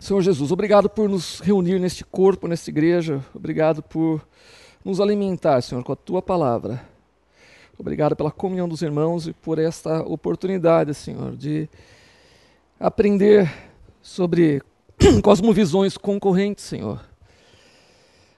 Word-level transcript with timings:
Senhor 0.00 0.22
Jesus, 0.22 0.50
obrigado 0.50 0.88
por 0.88 1.10
nos 1.10 1.40
reunir 1.40 1.78
neste 1.78 2.02
corpo, 2.02 2.48
nesta 2.48 2.70
igreja. 2.70 3.22
Obrigado 3.34 3.82
por 3.82 4.26
nos 4.82 4.98
alimentar, 4.98 5.60
Senhor, 5.60 5.84
com 5.84 5.92
a 5.92 5.96
tua 5.96 6.22
palavra. 6.22 6.82
Obrigado 7.78 8.16
pela 8.16 8.30
comunhão 8.30 8.66
dos 8.66 8.80
irmãos 8.80 9.26
e 9.26 9.34
por 9.34 9.58
esta 9.58 10.00
oportunidade, 10.00 10.94
Senhor, 10.94 11.36
de 11.36 11.68
aprender 12.80 13.52
sobre 14.00 14.62
cosmovisões 15.22 15.98
concorrentes, 15.98 16.64
Senhor, 16.64 17.04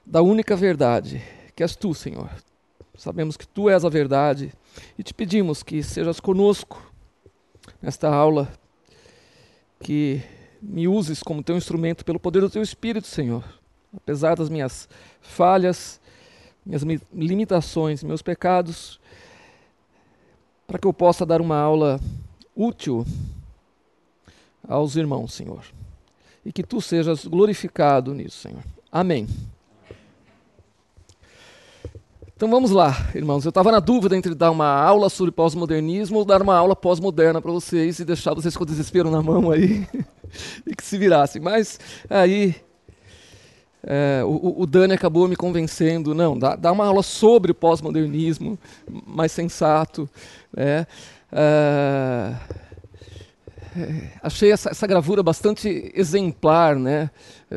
da 0.04 0.20
única 0.20 0.56
verdade, 0.56 1.22
que 1.54 1.62
és 1.62 1.76
tu, 1.76 1.94
Senhor. 1.94 2.29
Sabemos 2.98 3.36
que 3.36 3.46
tu 3.46 3.70
és 3.70 3.84
a 3.84 3.88
verdade 3.88 4.52
e 4.98 5.04
te 5.04 5.14
pedimos 5.14 5.62
que 5.62 5.80
sejas 5.80 6.18
conosco 6.18 6.82
nesta 7.80 8.12
aula, 8.12 8.52
que 9.79 10.22
me 10.62 10.86
uses 10.86 11.22
como 11.22 11.42
teu 11.42 11.56
instrumento 11.56 12.04
pelo 12.04 12.20
poder 12.20 12.40
do 12.40 12.50
teu 12.50 12.62
Espírito, 12.62 13.08
Senhor. 13.08 13.43
Apesar 13.94 14.36
das 14.36 14.48
minhas 14.48 14.88
falhas, 15.21 16.00
minhas 16.64 16.82
limitações, 17.12 18.02
meus 18.04 18.22
pecados, 18.22 19.00
para 20.66 20.79
que 20.79 20.86
eu 20.86 20.93
possa 20.93 21.26
dar 21.26 21.40
uma 21.40 21.57
aula 21.57 22.00
útil 22.54 23.04
aos 24.66 24.94
irmãos, 24.96 25.35
Senhor. 25.35 25.64
E 26.44 26.52
que 26.52 26.63
tu 26.63 26.80
sejas 26.80 27.26
glorificado 27.26 28.14
nisso, 28.14 28.38
Senhor. 28.38 28.63
Amém. 28.90 29.26
Então 32.42 32.50
vamos 32.50 32.72
lá, 32.72 33.08
irmãos. 33.14 33.44
Eu 33.44 33.50
estava 33.50 33.70
na 33.70 33.78
dúvida 33.78 34.16
entre 34.16 34.34
dar 34.34 34.50
uma 34.50 34.66
aula 34.66 35.08
sobre 35.08 35.30
pós-modernismo 35.30 36.19
ou 36.19 36.24
dar 36.24 36.42
uma 36.42 36.56
aula 36.56 36.74
pós-moderna 36.74 37.41
para 37.41 37.52
vocês 37.52 38.00
e 38.00 38.05
deixar 38.05 38.34
vocês 38.34 38.56
com 38.56 38.64
o 38.64 38.66
desespero 38.66 39.08
na 39.12 39.22
mão 39.22 39.52
aí 39.52 39.86
e 40.66 40.74
que 40.74 40.84
se 40.84 40.98
virassem. 40.98 41.41
Mas 41.41 41.78
aí 42.10 42.56
é, 43.84 44.22
o, 44.24 44.62
o, 44.62 44.66
Dani 44.66 44.92
acabou 44.92 45.28
me 45.28 45.36
convencendo, 45.36 46.16
não, 46.16 46.36
dá, 46.36 46.56
dá 46.56 46.72
uma 46.72 46.84
aula 46.84 47.04
sobre 47.04 47.52
o 47.52 47.54
pós-modernismo, 47.54 48.58
mais 49.06 49.30
sensato. 49.30 50.10
Né? 50.52 50.84
É, 51.30 52.34
achei 54.22 54.52
essa, 54.52 54.70
essa, 54.70 54.86
gravura 54.86 55.22
bastante 55.22 55.90
exemplar 55.94 56.76
né, 56.76 57.10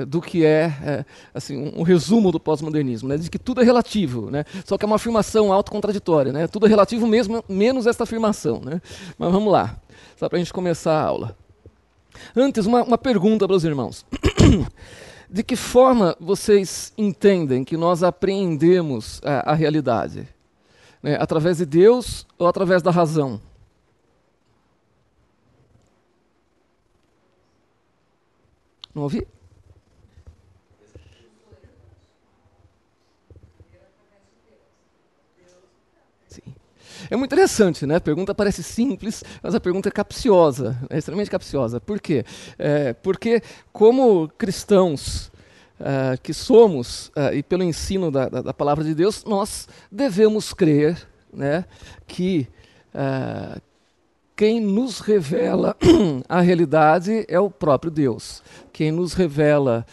do 0.08 0.21
que 0.21 0.45
é, 0.45 0.73
é 0.83 1.05
assim, 1.33 1.73
um, 1.75 1.83
resumo 1.83 2.31
do 2.31 2.39
pós-modernismo, 2.39 3.09
né, 3.09 3.17
de 3.17 3.30
que 3.30 3.39
tudo 3.39 3.61
é 3.61 3.63
relativo, 3.63 4.30
né, 4.31 4.45
só 4.66 4.77
que 4.77 4.86
é 4.86 4.88
uma 4.88 4.95
afirmação 4.95 5.52
autocontraditória, 5.52 6.31
né, 6.31 6.47
tudo 6.47 6.66
é 6.66 6.69
relativo 6.69 7.05
mesmo, 7.08 7.43
menos 7.47 7.86
esta 7.86 8.03
afirmação. 8.03 8.61
Né, 8.63 8.81
mas 9.17 9.31
vamos 9.31 9.52
lá, 9.52 9.77
só 10.17 10.30
para 10.30 10.38
a 10.38 10.39
gente 10.39 10.53
começar 10.53 10.93
a 10.93 11.03
aula. 11.03 11.38
Antes, 12.36 12.66
uma, 12.66 12.83
uma 12.83 12.97
pergunta 12.97 13.45
para 13.47 13.55
os 13.55 13.66
irmãos. 13.66 14.05
de 15.30 15.43
que 15.43 15.55
forma 15.55 16.16
vocês 16.19 16.93
entendem 16.97 17.63
que 17.63 17.75
nós 17.75 18.03
apreendemos 18.03 19.21
a, 19.23 19.52
a 19.52 19.53
realidade? 19.53 20.27
Né, 21.03 21.17
através 21.19 21.58
de 21.58 21.66
Deus 21.66 22.25
ou 22.38 22.47
através 22.47 22.81
da 22.81 22.91
razão? 22.91 23.39
Não 28.96 29.04
ouvi? 29.04 29.28
Sim. 36.30 36.42
É 37.10 37.18
muito 37.18 37.34
interessante, 37.34 37.86
né? 37.86 37.98
A 37.98 38.02
pergunta 38.02 38.34
parece 38.34 38.64
simples, 38.64 39.22
mas 39.44 39.54
a 39.54 39.60
pergunta 39.60 39.90
é 39.90 39.92
capciosa, 39.92 40.78
é 40.90 40.98
extremamente 40.98 41.30
capciosa. 41.30 41.82
Por 41.82 42.00
quê? 42.00 42.23
É, 42.58 42.94
porque, 42.94 43.42
como 43.73 44.30
cristãos 44.30 45.28
uh, 45.78 46.18
que 46.23 46.34
somos, 46.34 47.08
uh, 47.10 47.34
e 47.34 47.44
pelo 47.44 47.64
ensino 47.64 48.10
da, 48.10 48.30
da, 48.30 48.42
da, 48.44 48.54
palavra 48.54 48.82
de 48.82 48.96
Deus, 48.96 49.26
nós 49.26 49.68
devemos 49.92 50.54
crer 50.54 51.05
né, 51.34 51.66
que 52.08 52.48
uh, 52.94 53.61
quem 54.36 54.60
nos 54.60 55.00
revela 55.00 55.76
a 56.28 56.42
realidade 56.42 57.26
é 57.28 57.40
o 57.40 57.50
próprio 57.50 57.90
Deus. 57.90 58.44
Quem 58.73 58.92
nos 58.92 59.14
revela 59.14 59.86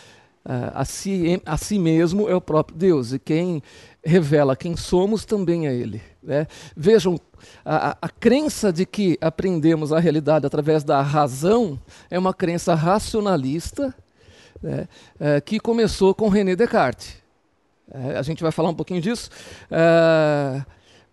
uh, 0.44 0.72
a, 0.74 0.84
si, 0.84 1.40
a 1.46 1.56
si 1.56 1.78
mesmo 1.78 2.28
é 2.28 2.34
o 2.34 2.40
próprio 2.40 2.76
Deus. 2.76 3.12
E 3.12 3.18
quem 3.18 3.62
revela 4.04 4.56
quem 4.56 4.76
somos 4.76 5.24
também 5.24 5.68
é 5.68 5.74
Ele. 5.74 6.02
Né? 6.20 6.48
Vejam, 6.76 7.20
a, 7.64 7.96
a, 8.02 8.08
crença 8.08 8.72
de 8.72 8.84
que 8.84 9.16
aprendemos 9.20 9.92
a 9.92 10.00
realidade 10.00 10.44
através 10.44 10.82
da 10.82 11.00
razão 11.00 11.78
é 12.10 12.18
uma 12.18 12.34
crença 12.34 12.74
racionalista 12.74 13.94
né? 14.60 14.88
é, 15.20 15.40
que 15.40 15.60
começou 15.60 16.14
com 16.14 16.28
René 16.28 16.56
Descartes. 16.56 17.16
É, 17.92 18.16
a 18.16 18.22
gente 18.22 18.42
vai 18.42 18.50
falar 18.50 18.70
um 18.70 18.74
pouquinho 18.74 19.00
disso. 19.00 19.30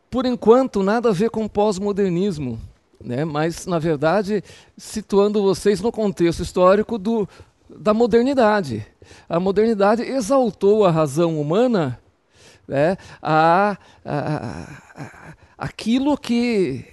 Por 0.10 0.26
enquanto, 0.26 0.82
nada 0.82 1.10
a 1.10 1.12
ver 1.12 1.30
com 1.30 1.48
pós-modernismo 1.48 2.60
né? 3.04 3.26
mas, 3.26 3.66
na 3.66 3.80
verdade, 3.80 4.44
situando 4.78 5.42
vocês 5.42 5.82
no 5.82 5.92
contexto 5.92 6.42
histórico 6.42 6.98
do, 6.98 7.28
da 7.70 7.94
modernidade. 7.94 8.86
A 9.28 9.40
modernidade 9.40 10.04
exaltou 10.04 10.86
a 10.86 10.92
razão 10.92 11.40
humana 11.40 12.00
né? 12.70 12.98
a, 13.22 13.78
a, 14.06 14.74
a, 14.96 15.34
aquilo 15.58 16.16
que 16.16 16.86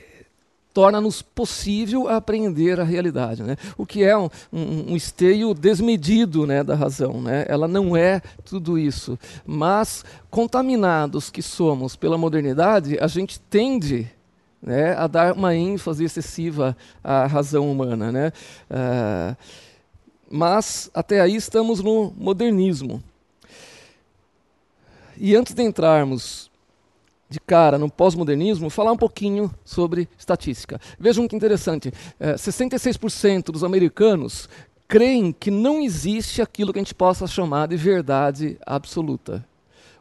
torna-nos 0.73 1.23
possível 1.23 2.09
apreender 2.09 2.81
a 2.81 2.85
realidade, 2.85 3.43
né? 3.43 3.57
o 3.79 3.87
que 3.87 4.05
é 4.05 4.17
um, 4.17 4.29
um, 4.53 4.93
um, 4.93 4.97
esteio 4.97 5.55
desmedido 5.55 6.47
né, 6.47 6.63
da 6.63 6.75
razão. 6.75 7.21
Né? 7.23 7.47
Ela 7.49 7.69
não 7.69 7.97
é 7.97 8.21
tudo 8.45 8.79
isso. 8.79 9.19
Mas, 9.47 10.05
contaminados 10.31 11.31
que 11.31 11.41
somos 11.41 11.97
pela 11.97 12.19
modernidade, 12.19 12.99
a 13.01 13.07
gente 13.07 13.41
tende 13.41 14.11
né, 14.63 14.95
a 14.97 15.07
dar 15.07 15.35
uma 15.35 15.55
ênfase 15.55 16.05
excessiva 16.05 16.77
à 17.03 17.27
razão 17.27 17.71
humana. 17.71 18.11
Né? 18.11 18.33
Uh, 18.71 19.37
mas 20.31 20.91
até 20.93 21.21
aí 21.21 21.37
estamos 21.37 21.81
no 21.83 22.13
modernismo. 22.17 23.03
E 25.17 25.35
antes 25.35 25.55
de 25.55 25.63
entrarmos 25.63 26.51
de 27.29 27.41
cara 27.41 27.79
no 27.79 27.91
pós-modernismo, 27.91 28.71
falar 28.71 28.93
um 28.93 28.97
pouquinho 28.97 29.53
sobre 29.65 30.09
estatística. 30.19 30.81
Vejam 30.99 31.27
que 31.27 31.35
interessante: 31.35 31.93
é, 32.21 32.35
66% 32.35 33.47
dos 33.47 33.65
americanos 33.65 34.49
creem 34.87 35.33
que 35.33 35.51
não 35.51 35.81
existe 35.81 36.41
aquilo 36.41 36.73
que 36.73 36.79
a 36.79 36.83
gente 36.83 36.95
possa 36.95 37.27
chamar 37.27 37.69
de 37.69 37.77
verdade 37.77 38.57
absoluta. 38.65 39.45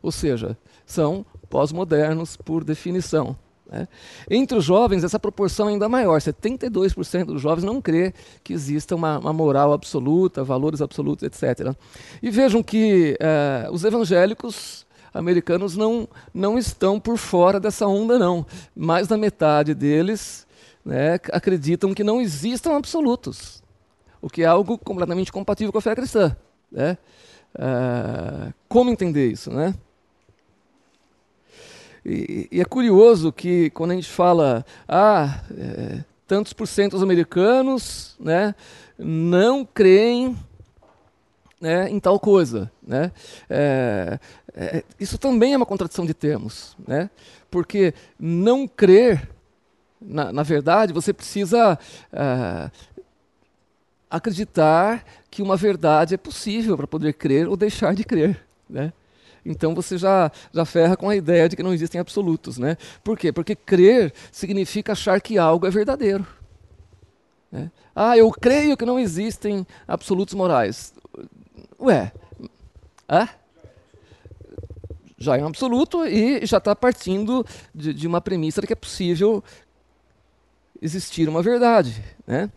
Ou 0.01 0.11
seja, 0.11 0.57
são 0.85 1.25
pós-modernos 1.49 2.37
por 2.37 2.63
definição. 2.63 3.35
Né? 3.69 3.87
Entre 4.29 4.57
os 4.57 4.63
jovens, 4.63 5.03
essa 5.03 5.19
proporção 5.19 5.67
é 5.67 5.73
ainda 5.73 5.89
maior. 5.89 6.19
72% 6.19 7.25
dos 7.25 7.41
jovens 7.41 7.63
não 7.63 7.81
crê 7.81 8.13
que 8.43 8.53
exista 8.53 8.95
uma, 8.95 9.19
uma, 9.19 9.33
moral 9.33 9.73
absoluta, 9.73 10.43
valores 10.43 10.81
absolutos, 10.81 11.23
etc. 11.23 11.75
E 12.21 12.29
vejam 12.29 12.61
que 12.61 13.17
eh, 13.19 13.67
os 13.71 13.83
evangélicos 13.83 14.85
americanos 15.13 15.77
não, 15.77 16.07
não 16.33 16.57
estão 16.57 16.99
por 16.99 17.17
fora 17.17 17.59
dessa 17.59 17.87
onda, 17.87 18.19
não. 18.19 18.45
Mais 18.75 19.07
da 19.07 19.17
metade 19.17 19.73
deles 19.73 20.45
né, 20.83 21.15
acreditam 21.31 21.93
que 21.93 22.03
não 22.03 22.21
existam 22.21 22.75
absolutos, 22.75 23.63
o 24.21 24.29
que 24.29 24.43
é 24.43 24.45
algo 24.45 24.77
completamente 24.77 25.31
compatível 25.31 25.71
com 25.71 25.79
a 25.79 25.81
fé 25.81 25.95
cristã. 25.95 26.35
Né? 26.71 26.97
Uh, 27.55 28.53
como 28.67 28.91
entender 28.91 29.31
isso? 29.31 29.49
Né? 29.49 29.73
E, 32.05 32.47
e, 32.51 32.61
é 32.61 32.65
curioso 32.65 33.33
que 33.33 33.71
quando 33.71 33.91
a 33.91 33.95
gente 33.95 34.09
fala, 34.09 34.63
ah, 34.87 35.41
é, 35.57 36.03
tantos 36.27 36.53
por 36.53 36.67
cento 36.67 36.91
dos 36.91 37.03
americanos 37.03 38.15
né, 38.19 38.53
não 38.97 39.65
creem 39.65 40.37
né, 41.59 41.89
em 41.89 41.99
tal 41.99 42.19
coisa. 42.19 42.71
Né? 42.85 43.11
É, 43.49 44.19
é, 44.53 44.83
isso 44.99 45.17
também 45.17 45.53
é 45.53 45.57
uma 45.57 45.65
contradição 45.65 46.05
de 46.05 46.13
termos, 46.13 46.77
né? 46.87 47.09
porque 47.49 47.93
não 48.19 48.67
crer, 48.67 49.27
na, 49.99 50.31
na 50.31 50.43
verdade, 50.43 50.93
você 50.93 51.11
precisa 51.11 51.79
é, 52.13 52.69
acreditar 54.09 55.03
que 55.31 55.41
uma 55.41 55.57
verdade 55.57 56.13
é 56.13 56.17
possível 56.17 56.77
para 56.77 56.85
poder 56.85 57.13
crer 57.13 57.47
ou 57.47 57.57
deixar 57.57 57.95
de 57.95 58.03
crer. 58.03 58.45
Né? 58.69 58.93
Então 59.45 59.75
você 59.75 59.97
já, 59.97 60.31
já 60.51 60.65
ferra 60.65 60.97
com 60.97 61.07
a 61.07 61.15
ideia 61.15 61.47
de 61.47 61.55
que 61.55 61.63
não 61.63 61.73
existem 61.73 62.01
absolutos. 62.01 62.57
Né? 62.57 62.77
Por 63.03 63.17
quê? 63.17 63.31
Porque 63.31 63.55
crer 63.55 64.11
significa 64.31 64.93
achar 64.93 65.21
que 65.21 65.37
algo 65.37 65.67
é 65.67 65.69
verdadeiro. 65.69 66.25
Né? 67.51 67.71
Ah, 67.95 68.17
eu 68.17 68.29
creio 68.31 68.75
que 68.75 68.85
não 68.85 68.99
existem 68.99 69.65
absolutos 69.87 70.33
morais. 70.33 70.93
Ué, 71.79 72.11
ah? 73.07 73.29
já 75.17 75.37
é 75.37 75.43
um 75.43 75.47
absoluto 75.47 76.05
e 76.05 76.45
já 76.45 76.57
está 76.57 76.75
partindo 76.75 77.45
de, 77.73 77.93
de, 77.93 78.07
uma 78.07 78.19
premissa 78.19 78.61
de 78.61 78.67
que 78.67 78.73
é 78.73 78.75
possível 78.75 79.43
existir 80.81 81.29
uma 81.29 81.41
verdade. 81.41 82.03
Né? 82.27 82.49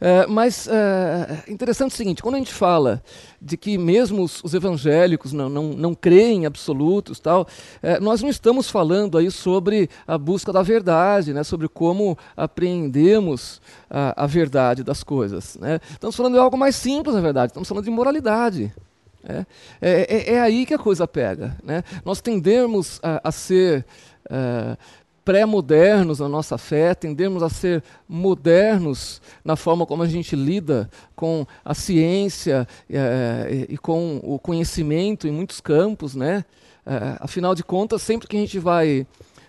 É, 0.00 0.26
mas 0.26 0.68
é 0.68 1.44
interessante 1.48 1.92
o 1.92 1.96
seguinte: 1.96 2.22
quando 2.22 2.36
a 2.36 2.38
gente 2.38 2.52
fala 2.52 3.02
de 3.40 3.56
que 3.56 3.76
mesmo 3.76 4.22
os, 4.22 4.42
os 4.44 4.54
evangélicos 4.54 5.32
não, 5.32 5.48
não, 5.48 5.64
não 5.70 5.94
creem 5.94 6.42
em 6.42 6.46
absolutos, 6.46 7.18
tal, 7.18 7.46
é, 7.82 7.98
nós 7.98 8.22
não 8.22 8.28
estamos 8.28 8.70
falando 8.70 9.18
aí 9.18 9.30
sobre 9.30 9.88
a 10.06 10.16
busca 10.16 10.52
da 10.52 10.62
verdade, 10.62 11.32
né, 11.32 11.42
sobre 11.42 11.68
como 11.68 12.16
apreendemos 12.36 13.60
a, 13.90 14.24
a 14.24 14.26
verdade 14.26 14.82
das 14.82 15.02
coisas. 15.02 15.56
Né? 15.56 15.80
Estamos 15.90 16.16
falando 16.16 16.34
de 16.34 16.40
algo 16.40 16.56
mais 16.56 16.76
simples, 16.76 17.14
na 17.14 17.20
verdade, 17.20 17.50
estamos 17.50 17.68
falando 17.68 17.84
de 17.84 17.90
moralidade. 17.90 18.72
É, 19.24 19.44
é, 19.80 20.16
é, 20.16 20.34
é 20.34 20.40
aí 20.40 20.64
que 20.64 20.74
a 20.74 20.78
coisa 20.78 21.06
pega. 21.06 21.56
Né? 21.62 21.82
Nós 22.04 22.20
tendemos 22.20 23.00
a, 23.02 23.28
a 23.28 23.32
ser 23.32 23.84
é, 24.30 24.76
pré-modernos 25.28 26.20
na 26.20 26.28
nossa 26.28 26.56
fé, 26.56 26.94
tendemos 26.94 27.42
a 27.42 27.50
ser 27.50 27.84
modernos 28.08 29.20
na 29.44 29.56
forma 29.56 29.84
como 29.84 30.02
a 30.02 30.08
gente 30.08 30.34
lida 30.34 30.88
com 31.14 31.46
a 31.62 31.74
ciência 31.74 32.66
é, 32.88 33.66
e 33.68 33.76
com 33.76 34.22
o 34.22 34.38
conhecimento 34.38 35.28
em 35.28 35.30
muitos 35.30 35.60
campos, 35.60 36.14
né? 36.14 36.46
É, 36.86 37.18
afinal 37.20 37.54
de 37.54 37.62
contas, 37.62 38.00
sempre 38.00 38.26
que 38.26 38.38
a 38.38 38.40
gente 38.40 38.58
vai 38.58 39.06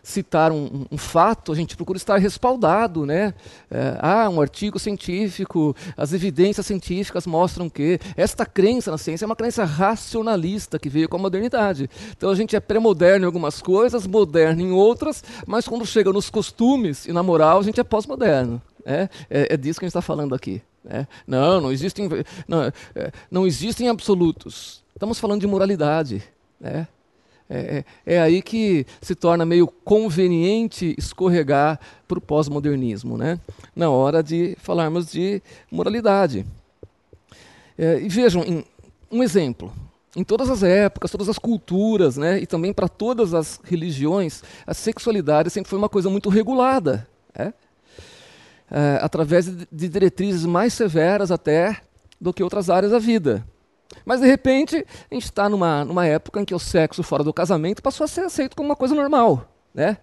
citar 0.09 0.51
um, 0.51 0.85
um, 0.91 0.97
fato, 0.97 1.51
a 1.51 1.55
gente 1.55 1.75
procura 1.75 1.97
estar 1.97 2.17
respaldado, 2.17 3.05
né? 3.05 3.33
É, 3.69 3.97
ah, 3.99 4.29
um 4.29 4.41
artigo 4.41 4.79
científico, 4.79 5.75
as 5.95 6.13
evidências 6.13 6.65
científicas 6.65 7.27
mostram 7.27 7.69
que 7.69 7.99
esta 8.17 8.45
crença 8.45 8.91
na 8.91 8.97
ciência 8.97 9.25
é 9.25 9.27
uma 9.27 9.35
crença 9.35 9.63
racionalista 9.63 10.79
que 10.79 10.89
veio 10.89 11.07
com 11.07 11.17
a 11.17 11.19
modernidade. 11.19 11.89
Então 12.17 12.29
a 12.29 12.35
gente 12.35 12.55
é 12.55 12.59
pré-moderno 12.59 13.25
em 13.25 13.27
algumas 13.27 13.61
coisas, 13.61 14.07
moderno 14.07 14.61
em 14.61 14.71
outras, 14.71 15.23
mas 15.45 15.67
quando 15.67 15.85
chega 15.85 16.11
nos 16.11 16.29
costumes 16.29 17.05
e 17.05 17.13
na 17.13 17.21
moral, 17.21 17.59
a 17.59 17.63
gente 17.63 17.79
é 17.79 17.83
pós-moderno. 17.83 18.61
É, 18.85 19.09
é, 19.29 19.53
é, 19.53 19.57
disso 19.57 19.79
que 19.79 19.85
a 19.85 19.87
gente 19.87 19.91
está 19.91 20.01
falando 20.01 20.33
aqui. 20.33 20.61
É. 20.89 21.05
Não, 21.27 21.61
não 21.61 21.71
existem, 21.71 22.09
não, 22.47 22.63
é, 22.63 22.73
não 23.29 23.45
existem 23.45 23.89
absolutos. 23.89 24.81
Estamos 24.95 25.19
falando 25.19 25.41
de 25.41 25.47
moralidade. 25.47 26.23
É. 26.61 26.87
É, 27.49 27.83
é, 28.05 28.15
é 28.15 28.21
aí 28.21 28.41
que 28.41 28.85
se 29.01 29.15
torna 29.15 29.45
meio 29.45 29.67
conveniente 29.67 30.93
escorregar 30.97 31.79
para 32.07 32.19
o 32.19 32.21
pós-modernismo, 32.21 33.17
né? 33.17 33.39
na 33.75 33.89
hora 33.89 34.21
de 34.21 34.55
falarmos 34.59 35.11
de 35.11 35.41
moralidade. 35.71 36.45
É, 37.77 37.99
e 38.01 38.09
vejam, 38.09 38.43
em, 38.43 38.65
um 39.11 39.23
exemplo. 39.23 39.73
Em 40.15 40.23
todas 40.23 40.49
as 40.49 40.63
épocas, 40.63 41.11
todas 41.11 41.29
as 41.29 41.39
culturas, 41.39 42.17
né, 42.17 42.41
e 42.41 42.47
também 42.47 42.73
para 42.73 42.89
todas 42.89 43.33
as 43.33 43.59
religiões, 43.63 44.43
a 44.65 44.73
sexualidade 44.73 45.49
sempre 45.49 45.69
foi 45.69 45.77
uma 45.77 45.87
coisa 45.87 46.09
muito 46.09 46.29
regulada. 46.29 47.07
É? 47.33 47.53
É, 48.71 48.99
através 49.01 49.45
de 49.45 49.87
diretrizes 49.87 50.45
mais 50.45 50.73
severas 50.73 51.31
até 51.31 51.79
do 52.19 52.33
que 52.33 52.43
outras 52.43 52.69
áreas 52.69 52.91
da 52.91 52.99
vida. 52.99 53.45
Mas 54.05 54.21
de 54.21 54.27
repente, 54.27 54.85
a 55.09 55.13
gente 55.13 55.25
está 55.25 55.49
numa, 55.49 55.83
numa 55.83 56.05
época 56.05 56.39
em 56.41 56.45
que 56.45 56.53
o 56.53 56.59
sexo 56.59 57.03
fora 57.03 57.23
do 57.23 57.33
casamento 57.33 57.81
passou 57.81 58.05
a 58.05 58.07
ser 58.07 58.21
aceito 58.21 58.55
como 58.55 58.69
uma 58.69 58.75
coisa 58.75 58.95
normal. 58.95 59.47
Né? 59.73 59.97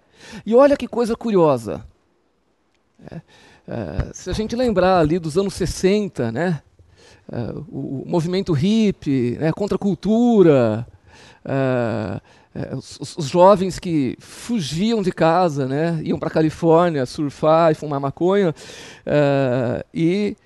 E 0.44 0.54
olha 0.54 0.76
que 0.76 0.88
coisa 0.88 1.16
curiosa. 1.16 1.84
É, 3.10 3.20
é, 3.68 4.12
se 4.12 4.30
a 4.30 4.32
gente 4.32 4.56
lembrar 4.56 4.98
ali 4.98 5.18
dos 5.18 5.36
anos 5.36 5.54
60, 5.54 6.32
né? 6.32 6.62
É, 7.30 7.38
o, 7.68 8.02
o, 8.02 8.04
movimento 8.06 8.52
hippie, 8.52 9.36
né? 9.40 9.52
contra 9.52 9.74
a 9.74 9.78
cultura, 9.78 10.86
é, 11.44 12.20
é, 12.54 12.74
os, 12.74 13.16
os, 13.16 13.28
jovens 13.28 13.78
que 13.80 14.16
fugiam 14.20 15.02
de 15.02 15.10
casa, 15.10 15.66
né? 15.66 16.00
iam 16.04 16.18
para 16.18 16.28
a 16.28 16.32
Califórnia 16.32 17.04
surfar 17.04 17.72
e 17.72 17.74
fumar 17.74 17.98
maconha, 17.98 18.54
é, 19.04 19.84
e 19.92 20.36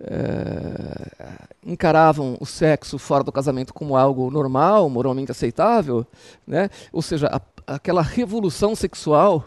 é, 0.00 1.48
encaravam 1.64 2.36
o 2.40 2.46
sexo 2.46 2.98
fora 2.98 3.24
do 3.24 3.32
casamento 3.32 3.74
como 3.74 3.96
algo 3.96 4.30
normal, 4.30 4.88
moralmente 4.88 5.32
aceitável, 5.32 6.06
né? 6.46 6.70
ou 6.92 7.02
seja, 7.02 7.28
a, 7.28 7.74
aquela 7.74 8.02
revolução 8.02 8.76
sexual, 8.76 9.46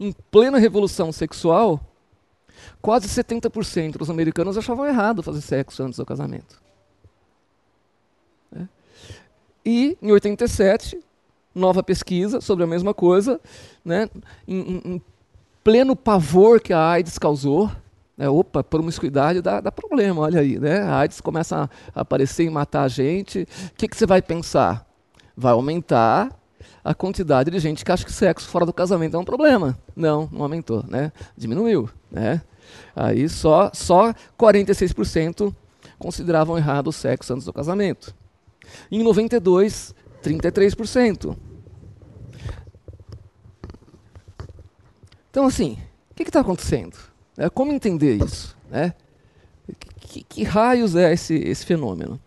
em 0.00 0.12
plena 0.30 0.58
revolução 0.58 1.12
sexual, 1.12 1.80
quase 2.80 3.08
70% 3.08 3.98
dos 3.98 4.10
americanos 4.10 4.56
achavam 4.56 4.86
errado 4.86 5.22
fazer 5.22 5.40
sexo 5.40 5.82
antes 5.82 5.98
do 5.98 6.06
casamento. 6.06 6.60
Né? 8.50 8.68
E, 9.64 9.98
em 10.00 10.10
87, 10.10 11.02
nova 11.54 11.82
pesquisa 11.82 12.40
sobre 12.40 12.64
a 12.64 12.66
mesma 12.66 12.94
coisa, 12.94 13.40
né? 13.84 14.08
em, 14.48 14.80
em 14.84 15.02
pleno 15.62 15.94
pavor 15.94 16.60
que 16.60 16.72
a 16.72 16.90
AIDS 16.90 17.18
causou, 17.18 17.70
é, 18.18 18.28
opa, 18.28 18.62
promiscuidade 18.62 19.40
dá, 19.40 19.60
dá 19.60 19.72
problema, 19.72 20.22
olha 20.22 20.40
aí, 20.40 20.58
né? 20.58 20.80
A 20.82 20.98
AIDS 20.98 21.20
começa 21.20 21.68
a 21.94 22.00
aparecer 22.00 22.44
e 22.44 22.50
matar 22.50 22.82
a 22.82 22.88
gente. 22.88 23.42
O 23.42 23.74
que, 23.76 23.88
que 23.88 23.96
você 23.96 24.06
vai 24.06 24.20
pensar? 24.20 24.86
Vai 25.36 25.52
aumentar 25.52 26.30
a 26.84 26.94
quantidade 26.94 27.50
de 27.50 27.58
gente 27.58 27.84
que 27.84 27.90
acha 27.90 28.04
que 28.04 28.12
sexo 28.12 28.48
fora 28.48 28.66
do 28.66 28.72
casamento 28.72 29.16
é 29.16 29.18
um 29.18 29.24
problema. 29.24 29.78
Não, 29.96 30.28
não 30.30 30.42
aumentou, 30.42 30.84
né? 30.86 31.12
Diminuiu, 31.36 31.88
né? 32.10 32.42
Aí 32.94 33.28
só, 33.28 33.70
só 33.72 34.12
46% 34.38 35.54
consideravam 35.98 36.58
errado 36.58 36.88
o 36.88 36.92
sexo 36.92 37.32
antes 37.32 37.46
do 37.46 37.52
casamento. 37.52 38.14
Em 38.90 39.02
92, 39.02 39.94
33%. 40.22 41.36
Então, 45.30 45.46
assim, 45.46 45.78
o 46.10 46.14
que 46.14 46.24
está 46.24 46.40
acontecendo? 46.40 47.11
É, 47.42 47.50
como 47.50 47.72
entender 47.72 48.22
isso? 48.24 48.56
Né? 48.70 48.94
Que, 49.98 50.22
que, 50.22 50.44
raios 50.44 50.94
é 50.94 51.12
esse, 51.12 51.34
esse 51.34 51.66
fenômeno? 51.66 52.20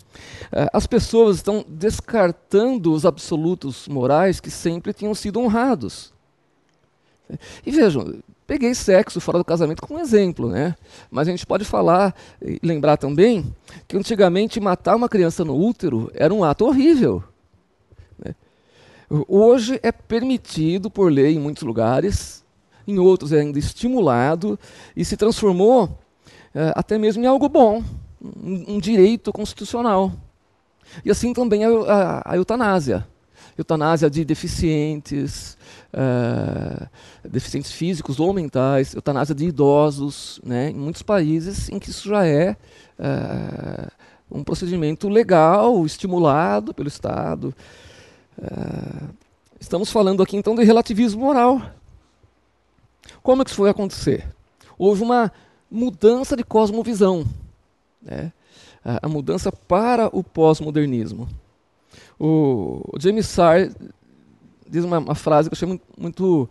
É, 0.51 0.67
as 0.73 0.85
pessoas 0.85 1.38
estão 1.38 1.63
descartando 1.69 2.91
os 2.91 3.06
absolutos 3.06 3.88
morais 3.88 4.41
que 4.41 4.51
sempre 4.51 4.91
tinham 4.91 5.15
sido 5.15 5.39
honrados. 5.39 6.13
E 7.65 7.71
vejam, 7.71 8.21
peguei 8.45 8.75
sexo 8.75 9.21
fora 9.21 9.38
do 9.38 9.45
casamento 9.45 9.81
como 9.81 10.01
exemplo, 10.01 10.50
né? 10.50 10.75
Mas 11.09 11.29
a 11.29 11.31
gente 11.31 11.45
pode 11.45 11.63
falar 11.63 12.13
e 12.41 12.59
lembrar 12.62 12.97
também 12.97 13.56
que 13.88 13.95
antigamente 13.95 14.59
matar 14.59 14.97
uma 14.97 15.07
criança 15.07 15.45
no 15.45 15.56
útero 15.56 16.12
era 16.13 16.33
um 16.33 16.44
ato 16.44 16.65
horrível. 16.65 17.23
Né? 18.19 18.35
Hoje 19.29 19.79
é 19.81 19.94
permitido 19.94 20.91
por 20.91 21.09
lei 21.09 21.35
em 21.35 21.39
muitos 21.39 21.63
lugares 21.63 22.44
em 22.88 23.00
outros 23.00 23.32
é 23.32 23.42
ainda 23.42 23.60
estimulado 23.60 24.60
e 24.96 25.04
se 25.04 25.18
transformou 25.18 25.98
é, 26.54 26.72
até 26.76 26.98
mesmo 26.98 27.24
em 27.24 27.28
algo 27.28 27.50
bom, 27.50 27.84
um, 28.22 28.76
um, 28.76 28.80
direito 28.80 29.32
constitucional. 29.34 30.12
E 31.04 31.12
assim 31.12 31.34
também 31.34 31.65
a, 31.65 31.70
a, 31.70 32.32
a 32.34 32.38
eutanásia. 32.38 33.06
Eutanásia 33.58 34.10
de 34.10 34.25
deficientes, 34.25 35.58
é, 35.94 36.88
deficientes 37.27 37.72
físicos 37.72 38.20
ou 38.20 38.34
mentais, 38.34 38.94
eutanásia 38.94 39.34
de 39.34 39.46
idosos, 39.46 40.39
né, 40.44 40.70
em 40.70 40.75
muitos 40.75 41.01
países 41.01 41.70
em 41.70 41.80
que 41.80 41.89
isso 41.89 42.10
já 42.10 42.25
é, 42.25 42.56
é 43.00 43.88
um 44.30 44.44
procedimento 44.44 45.08
legal, 45.08 45.86
estimulado 45.86 46.74
pelo 46.74 46.88
Estado. 46.88 47.54
É, 48.42 49.04
estamos 49.60 49.92
falando 49.92 50.22
aqui 50.22 50.36
então 50.36 50.56
de 50.56 50.63
relativismo 50.63 51.22
moral. 51.22 51.62
Como 53.25 53.41
é 53.41 53.44
que 53.44 53.50
isso 53.50 53.58
foi 53.58 53.72
acontecer? 53.72 54.24
Houve 54.77 55.01
uma 55.01 55.32
mudança 55.70 56.38
de 56.38 56.44
cosmovisão, 56.44 57.25
né? 58.00 58.32
a, 58.84 59.10
mudança 59.10 59.51
para 59.51 60.15
o 60.15 60.24
pós-modernismo. 60.24 61.27
O, 62.20 62.82
o, 62.94 63.00
James 63.00 63.25
Sarr 63.25 63.72
diz 64.70 64.84
uma, 64.84 65.00
uma, 65.00 65.15
frase 65.15 65.50
que 65.50 65.55
eu 65.55 65.58
achei 65.58 65.67
muito, 65.67 65.84
muito 65.98 66.50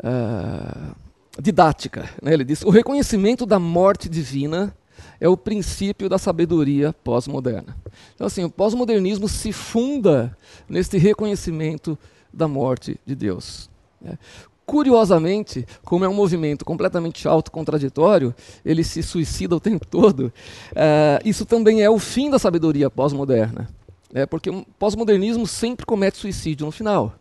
uh, 0.00 0.94
didática. 1.40 2.10
Né? 2.22 2.34
Ele 2.34 2.44
diz: 2.44 2.62
o 2.62 2.68
reconhecimento 2.68 3.46
da 3.46 3.58
morte 3.58 4.06
divina 4.06 4.76
é 5.18 5.26
o 5.26 5.36
princípio 5.36 6.10
da 6.10 6.18
sabedoria 6.18 6.92
pós-moderna. 6.92 7.74
Então, 8.14 8.26
assim, 8.26 8.44
o 8.44 8.50
pós-modernismo 8.50 9.30
se 9.30 9.50
funda 9.50 10.36
neste 10.68 10.98
reconhecimento 10.98 11.98
da 12.30 12.46
morte 12.46 13.00
de 13.06 13.14
Deus. 13.14 13.70
Né? 13.98 14.18
Curiosamente, 14.66 15.64
como 15.84 16.04
é 16.04 16.08
um 16.08 16.14
movimento 16.14 16.64
completamente 16.64 17.28
autocontraditório, 17.28 18.34
ele 18.64 18.82
se 18.82 19.00
suicida 19.00 19.54
o 19.54 19.60
tempo 19.60 19.86
todo, 19.86 20.32
uh, 20.72 21.22
isso 21.24 21.46
também 21.46 21.82
é 21.82 21.88
o 21.88 22.00
fim 22.00 22.28
da 22.28 22.38
sabedoria 22.38 22.90
pós-moderna. 22.90 23.68
Né? 24.12 24.26
Porque 24.26 24.50
o 24.50 24.66
pós-modernismo 24.76 25.46
sempre 25.46 25.86
comete 25.86 26.18
suicídio 26.18 26.66
no 26.66 26.72
final. 26.72 27.14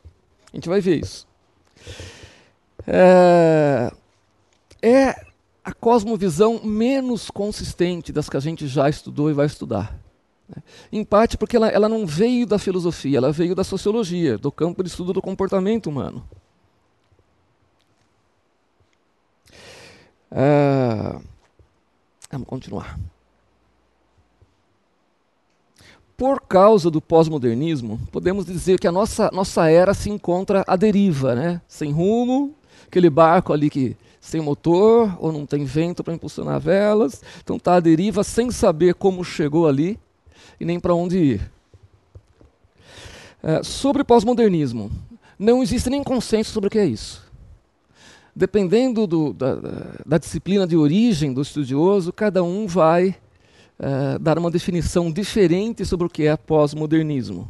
A 0.51 0.57
gente 0.57 0.67
vai 0.67 0.81
ver 0.81 1.03
isso. 1.03 1.27
É, 2.87 3.91
é 4.81 5.25
a 5.63 5.73
cosmovisão 5.73 6.61
menos 6.63 7.29
consistente 7.29 8.11
das 8.11 8.29
que 8.29 8.37
a 8.37 8.39
gente 8.39 8.67
já 8.67 8.89
estudou 8.89 9.29
e 9.29 9.33
vai 9.33 9.45
estudar. 9.45 9.95
Né? 10.47 10.63
Em 10.91 11.03
parte 11.03 11.37
porque 11.37 11.57
ela, 11.57 11.67
ela 11.67 11.89
não 11.89 12.05
veio 12.05 12.45
da 12.47 12.57
filosofia, 12.57 13.17
ela 13.17 13.31
veio 13.31 13.53
da 13.53 13.63
sociologia, 13.63 14.37
do 14.37 14.51
campo 14.51 14.81
de 14.81 14.89
estudo 14.89 15.13
do 15.13 15.21
comportamento 15.21 15.87
humano. 15.87 16.23
É, 20.37 21.15
Vamos 22.35 22.49
continuar. 22.49 22.99
Por 26.17 26.41
causa 26.41 26.91
do 26.91 27.01
pós-modernismo, 27.01 27.97
podemos 28.11 28.45
dizer 28.45 28.77
que 28.77 28.87
a 28.87 28.91
nossa, 28.91 29.29
nossa 29.31 29.69
era 29.69 29.93
se 29.93 30.09
encontra 30.09 30.63
à 30.67 30.75
deriva, 30.75 31.33
né? 31.33 31.61
sem 31.65 31.91
rumo, 31.91 32.53
aquele 32.85 33.09
barco 33.09 33.53
ali 33.53 33.69
que 33.69 33.95
sem 34.19 34.41
motor 34.41 35.15
ou 35.19 35.31
não 35.31 35.45
tem 35.45 35.63
vento 35.63 36.03
para 36.03 36.13
impulsionar 36.13 36.59
velas, 36.59 37.21
então 37.41 37.55
está 37.55 37.75
à 37.75 37.79
deriva 37.79 38.23
sem 38.23 38.51
saber 38.51 38.95
como 38.95 39.23
chegou 39.23 39.67
ali 39.67 39.97
e 40.59 40.65
nem 40.65 40.77
para 40.77 40.93
onde 40.93 41.17
ir. 41.17 41.51
É, 43.41 43.63
sobre 43.63 44.03
pós-modernismo, 44.03 44.91
não 45.39 45.63
existe 45.63 45.89
nem 45.89 46.03
consenso 46.03 46.51
sobre 46.51 46.67
o 46.67 46.71
que 46.71 46.79
é 46.79 46.85
isso. 46.85 47.24
Dependendo 48.35 49.07
do, 49.07 49.31
da, 49.31 49.55
da, 50.05 50.17
disciplina 50.17 50.67
de 50.67 50.75
origem 50.75 51.33
do 51.33 51.41
estudioso, 51.41 52.11
cada 52.11 52.43
um 52.43 52.67
vai 52.67 53.15
é, 53.79 54.19
dar 54.19 54.37
uma 54.37 54.51
definição 54.51 55.09
diferente 55.09 55.85
sobre 55.85 56.05
o 56.05 56.09
que 56.09 56.27
é 56.27 56.35
pós-modernismo. 56.35 57.49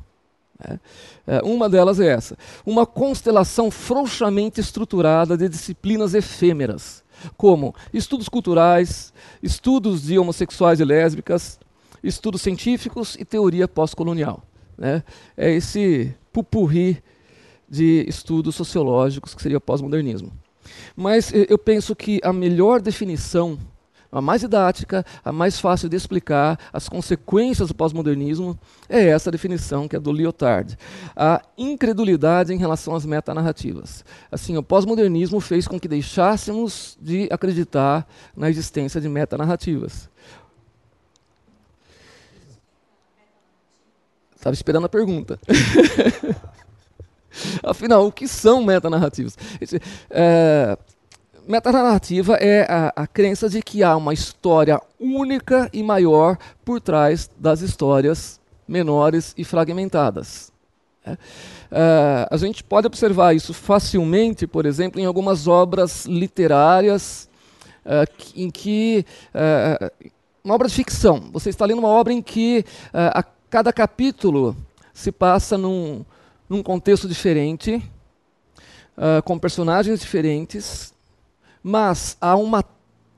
É, 0.63 0.79
é, 1.25 1.41
uma 1.43 1.67
delas 1.67 1.99
é 1.99 2.07
essa: 2.07 2.37
uma 2.63 2.85
constelação 2.85 3.71
frouxamente 3.71 4.61
estruturada 4.61 5.35
de 5.35 5.49
disciplinas 5.49 6.13
efêmeras, 6.13 7.03
como 7.35 7.73
estudos 7.91 8.29
culturais, 8.29 9.11
estudos 9.41 10.03
de 10.03 10.19
homossexuais 10.19 10.79
e 10.79 10.85
lésbicas, 10.85 11.59
estudos 12.03 12.43
científicos 12.43 13.17
e 13.19 13.25
teoria 13.25 13.67
pós-colonial. 13.67 14.43
Né? 14.77 15.03
É 15.35 15.51
esse 15.51 16.13
pupurri 16.31 17.01
de 17.67 18.05
estudos 18.07 18.55
sociológicos 18.55 19.33
que 19.33 19.41
seria 19.41 19.59
pós-modernismo. 19.59 20.31
Mas 20.95 21.31
eu 21.33 21.57
penso 21.57 21.95
que 21.95 22.19
a 22.23 22.33
melhor 22.33 22.81
definição 22.81 23.57
a 24.17 24.21
mais 24.21 24.39
didática, 24.41 25.05
a 25.25 25.31
mais 25.31 25.59
fácil 25.59 25.89
de 25.89 25.97
explicar 25.97 26.57
as 26.71 26.87
consequências 26.87 27.67
do 27.67 27.75
pós-modernismo 27.75 28.57
é 28.87 29.07
essa 29.09 29.29
definição 29.29 29.89
que 29.89 29.95
é 29.97 29.99
do 29.99 30.11
Lyotard. 30.11 30.77
A 31.13 31.41
incredulidade 31.57 32.53
em 32.53 32.57
relação 32.57 32.95
às 32.95 33.05
metanarrativas. 33.05 34.05
Assim, 34.31 34.55
o 34.55 34.63
pós-modernismo 34.63 35.41
fez 35.41 35.67
com 35.67 35.77
que 35.77 35.87
deixássemos 35.87 36.97
de 37.01 37.27
acreditar 37.29 38.07
na 38.35 38.49
existência 38.49 39.01
de 39.01 39.09
metanarrativas. 39.09 40.09
Estava 44.33 44.53
esperando 44.53 44.85
a 44.85 44.89
pergunta. 44.89 45.37
Afinal, 47.63 48.05
o 48.05 48.11
que 48.11 48.27
são 48.27 48.63
metanarrativas? 48.63 49.37
É, 50.09 50.77
metanarrativa 51.47 52.35
é 52.35 52.65
a, 52.69 52.93
a 52.95 53.07
crença 53.07 53.49
de 53.49 53.61
que 53.61 53.83
há 53.83 53.95
uma 53.95 54.13
história 54.13 54.81
única 54.99 55.69
e 55.71 55.83
maior 55.83 56.37
por 56.63 56.81
trás 56.81 57.29
das 57.37 57.61
histórias 57.61 58.39
menores 58.67 59.33
e 59.37 59.43
fragmentadas. 59.43 60.51
É. 61.05 61.11
Uh, 61.11 62.27
a 62.31 62.37
gente 62.37 62.63
pode 62.63 62.87
observar 62.87 63.35
isso 63.35 63.53
facilmente, 63.53 64.47
por 64.47 64.65
exemplo, 64.65 64.99
em 64.99 65.05
algumas 65.05 65.47
obras 65.47 66.05
literárias 66.05 67.29
uh, 67.85 68.11
em 68.35 68.49
que 68.49 69.05
uh, 69.29 70.09
uma 70.43 70.55
obra 70.55 70.67
de 70.67 70.73
ficção. 70.73 71.29
Você 71.31 71.49
está 71.49 71.65
lendo 71.65 71.79
uma 71.79 71.89
obra 71.89 72.13
em 72.13 72.21
que 72.21 72.63
a 72.93 73.23
cada 73.49 73.73
capítulo 73.73 74.55
se 74.93 75.11
passa 75.11 75.57
num, 75.57 76.05
num 76.49 76.61
contexto 76.63 77.07
diferente, 77.07 77.81
com 79.23 79.37
personagens 79.37 79.99
diferentes, 79.99 80.93
mas 81.61 82.15
há 82.21 82.35
uma 82.35 82.63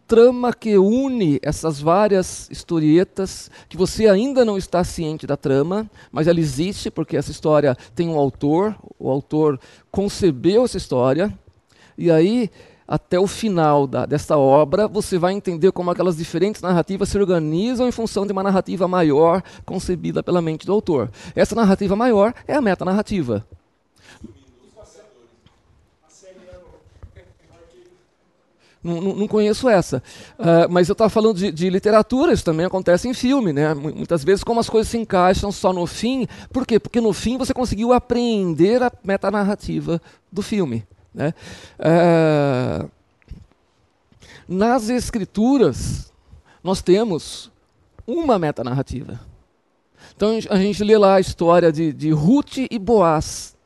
trama 0.07 0.53
que 0.53 0.77
une 0.77 1.37
essas 1.41 1.81
várias 1.81 2.49
historietas, 2.49 3.51
que 3.67 3.75
você 3.75 4.07
ainda 4.07 4.45
não 4.45 4.57
está 4.57 4.81
ciente 4.83 5.27
da 5.27 5.35
trama, 5.35 5.89
mas 6.11 6.27
ela 6.27 6.39
existe 6.39 6.89
porque 6.89 7.17
essa 7.17 7.29
história 7.29 7.75
tem 7.93 8.07
um 8.07 8.17
autor, 8.17 8.73
o 8.97 9.09
autor 9.09 9.59
concebeu 9.91 10.63
essa 10.63 10.77
história, 10.77 11.37
e 11.97 12.09
aí, 12.09 12.49
até 12.87 13.19
o 13.19 13.27
final 13.27 13.85
da, 13.85 14.05
dessa 14.05 14.37
obra, 14.37 14.87
você 14.87 15.17
vai 15.17 15.33
entender 15.33 15.71
como 15.71 15.91
aquelas 15.91 16.15
diferentes 16.15 16.61
narrativas 16.61 17.09
se 17.09 17.17
organizam 17.17 17.87
em 17.87 17.91
função 17.91 18.25
de 18.25 18.31
uma 18.31 18.43
narrativa 18.43 18.87
maior 18.87 19.43
concebida 19.65 20.23
pela 20.23 20.41
mente 20.41 20.65
do 20.65 20.71
autor. 20.71 21.11
Essa 21.35 21.53
narrativa 21.53 21.95
maior 21.95 22.33
é 22.47 22.53
a 22.55 22.61
metanarrativa. 22.61 23.45
Não, 28.83 29.01
não, 29.01 29.27
conheço 29.27 29.67
essa. 29.67 30.01
Uh, 30.39 30.69
mas 30.69 30.87
eu 30.87 30.93
estava 30.93 31.09
falando 31.09 31.35
de, 31.35 31.51
de, 31.51 31.69
literatura, 31.69 32.31
isso 32.31 32.45
também 32.45 32.65
acontece 32.65 33.07
em 33.07 33.13
filme. 33.13 33.51
Né? 33.51 33.73
Muitas 33.73 34.23
vezes, 34.23 34.45
como 34.45 34.61
as 34.61 34.69
coisas 34.69 34.89
se 34.89 34.97
encaixam 34.97 35.51
só 35.51 35.73
no 35.73 35.85
fim. 35.85 36.25
Por 36.53 36.65
quê? 36.65 36.79
Porque 36.79 37.01
no 37.01 37.11
fim 37.11 37.37
você 37.37 37.53
conseguiu 37.53 37.91
apreender 37.91 38.81
a 38.81 38.91
metanarrativa 39.03 40.01
do 40.31 40.41
filme. 40.41 40.85
Né? 41.17 41.33
Uh, 41.79 42.89
nas 44.47 44.87
escrituras, 44.87 46.13
nós 46.63 46.81
temos 46.81 47.51
uma 48.05 48.39
metanarrativa. 48.39 49.19
Então 50.15 50.37
a 50.49 50.57
gente 50.57 50.83
lê 50.83 50.97
lá 50.97 51.15
a 51.15 51.19
história 51.19 51.71
de, 51.71 51.91
de 51.91 52.11
Ruth 52.11 52.57
e 52.69 52.79
Boaz. 52.79 53.57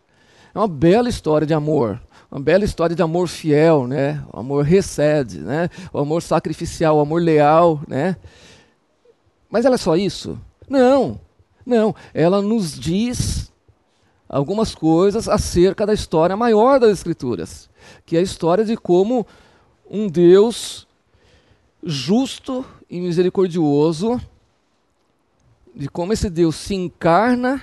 É 0.55 0.57
uma 0.57 0.67
bela 0.67 1.09
história 1.09 1.45
de 1.45 1.53
amor 1.53 2.01
uma 2.31 2.39
bela 2.39 2.63
história 2.63 2.95
de 2.95 3.01
amor 3.01 3.27
fiel, 3.27 3.85
né? 3.85 4.23
O 4.31 4.39
amor 4.39 4.63
recede, 4.63 5.39
né? 5.39 5.69
O 5.91 5.99
amor 5.99 6.21
sacrificial, 6.21 6.95
o 6.95 7.01
amor 7.01 7.21
leal, 7.21 7.81
né? 7.85 8.15
Mas 9.49 9.65
ela 9.65 9.75
é 9.75 9.77
só 9.77 9.97
isso? 9.97 10.39
Não, 10.69 11.19
não. 11.65 11.93
Ela 12.13 12.41
nos 12.41 12.79
diz 12.79 13.50
algumas 14.31 14.73
coisas 14.73 15.27
acerca 15.27 15.85
da 15.85 15.93
história 15.93 16.37
maior 16.37 16.79
das 16.79 16.91
Escrituras, 16.91 17.69
que 18.05 18.15
é 18.15 18.19
a 18.19 18.23
história 18.23 18.63
de 18.63 18.77
como 18.77 19.27
um 19.89 20.07
Deus 20.07 20.87
justo 21.83 22.65
e 22.89 23.01
misericordioso, 23.01 24.21
de 25.75 25.89
como 25.89 26.13
esse 26.13 26.29
Deus 26.29 26.55
se 26.55 26.73
encarna, 26.73 27.61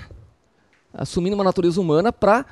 assumindo 0.92 1.34
uma 1.34 1.44
natureza 1.44 1.80
humana 1.80 2.12
para 2.12 2.44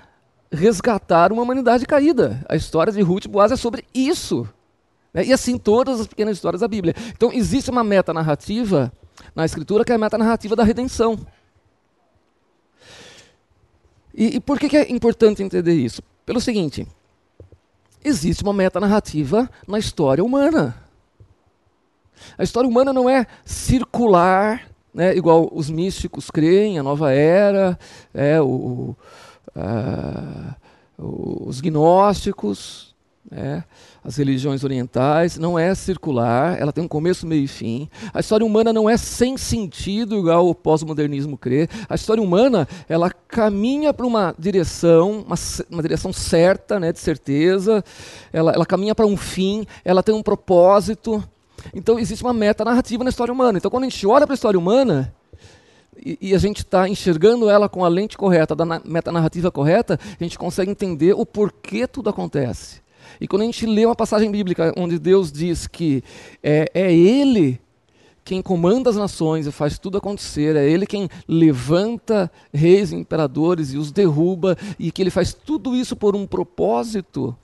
resgatar 0.50 1.30
uma 1.30 1.42
humanidade 1.42 1.84
caída. 1.84 2.42
A 2.48 2.56
história 2.56 2.92
de 2.92 3.02
Ruth 3.02 3.26
e 3.26 3.28
Boaz 3.28 3.52
é 3.52 3.56
sobre 3.56 3.84
isso. 3.92 4.48
Né? 5.12 5.26
E 5.26 5.32
assim 5.32 5.58
todas 5.58 6.00
as 6.00 6.06
pequenas 6.06 6.36
histórias 6.38 6.62
da 6.62 6.68
Bíblia. 6.68 6.94
Então 7.10 7.30
existe 7.32 7.70
uma 7.70 7.84
metanarrativa 7.84 8.90
na 9.34 9.44
Escritura 9.44 9.84
que 9.84 9.92
é 9.92 9.94
a 9.94 9.98
metanarrativa 9.98 10.56
da 10.56 10.64
redenção. 10.64 11.18
E, 14.16 14.36
e 14.36 14.40
por 14.40 14.58
que, 14.58 14.68
que 14.68 14.76
é 14.78 14.90
importante 14.90 15.42
entender 15.42 15.74
isso? 15.74 16.02
Pelo 16.24 16.40
seguinte, 16.40 16.86
existe 18.02 18.42
uma 18.42 18.54
metanarrativa 18.54 19.48
na 19.68 19.78
história 19.78 20.24
humana. 20.24 20.74
A 22.38 22.42
história 22.42 22.68
humana 22.68 22.92
não 22.92 23.10
é 23.10 23.26
circular, 23.44 24.66
né, 24.92 25.14
igual 25.14 25.50
os 25.52 25.68
místicos 25.68 26.30
creem, 26.30 26.78
a 26.78 26.82
nova 26.82 27.12
era, 27.12 27.78
é, 28.14 28.40
o, 28.40 28.96
uh, 29.54 31.46
os 31.46 31.60
gnósticos, 31.60 32.85
né, 33.30 33.64
as 34.04 34.16
religiões 34.16 34.62
orientais, 34.62 35.36
não 35.36 35.58
é 35.58 35.74
circular, 35.74 36.56
ela 36.60 36.72
tem 36.72 36.84
um 36.84 36.88
começo, 36.88 37.26
meio 37.26 37.44
e 37.44 37.48
fim. 37.48 37.88
A 38.14 38.20
história 38.20 38.46
humana 38.46 38.72
não 38.72 38.88
é 38.88 38.96
sem 38.96 39.36
sentido, 39.36 40.16
igual 40.16 40.48
o 40.48 40.54
pós-modernismo 40.54 41.36
crê. 41.36 41.68
A 41.88 41.94
história 41.94 42.22
humana, 42.22 42.68
ela 42.88 43.10
caminha 43.10 43.92
para 43.92 44.06
uma 44.06 44.34
direção, 44.38 45.24
uma, 45.26 45.36
uma, 45.70 45.82
direção 45.82 46.12
certa, 46.12 46.78
né, 46.78 46.92
de 46.92 47.00
certeza, 47.00 47.84
ela, 48.32 48.52
ela 48.52 48.66
caminha 48.66 48.94
para 48.94 49.06
um 49.06 49.16
fim, 49.16 49.66
ela 49.84 50.02
tem 50.02 50.14
um 50.14 50.22
propósito. 50.22 51.22
Então 51.74 51.98
existe 51.98 52.22
uma 52.22 52.32
meta 52.32 52.64
narrativa 52.64 53.02
na 53.02 53.10
história 53.10 53.32
humana. 53.32 53.58
Então 53.58 53.70
quando 53.70 53.84
a 53.84 53.88
gente 53.88 54.06
olha 54.06 54.26
para 54.26 54.34
a 54.34 54.36
história 54.36 54.58
humana, 54.58 55.12
e, 55.98 56.34
a 56.34 56.38
gente 56.38 56.58
está 56.58 56.88
enxergando 56.88 57.48
ela 57.48 57.68
com 57.68 57.84
a 57.84 57.88
lente 57.88 58.16
correta, 58.16 58.54
da 58.54 58.64
metanarrativa 58.84 59.50
correta, 59.50 59.98
a 60.20 60.22
gente 60.22 60.38
consegue 60.38 60.70
entender 60.70 61.14
o 61.14 61.24
porquê 61.24 61.86
tudo 61.86 62.10
acontece. 62.10 62.82
E 63.20 63.26
quando 63.28 63.42
a 63.42 63.44
gente 63.46 63.66
lê 63.66 63.84
uma 63.84 63.96
passagem 63.96 64.30
bíblica 64.30 64.72
onde 64.76 64.98
Deus 64.98 65.30
diz 65.30 65.66
que 65.66 66.02
é, 66.42 66.70
é 66.74 66.92
Ele 66.92 67.60
quem 68.24 68.42
comanda 68.42 68.90
as 68.90 68.96
nações 68.96 69.46
e 69.46 69.52
faz 69.52 69.78
tudo 69.78 69.98
acontecer, 69.98 70.56
é 70.56 70.68
Ele 70.68 70.84
quem 70.84 71.08
levanta 71.28 72.30
reis 72.52 72.90
e 72.90 72.96
imperadores 72.96 73.72
e 73.72 73.78
os 73.78 73.92
derruba, 73.92 74.56
e 74.78 74.90
que 74.90 75.00
Ele 75.00 75.10
faz 75.10 75.32
tudo 75.32 75.76
isso 75.76 75.94
por 75.94 76.16
um 76.16 76.26
propósito, 76.26 77.36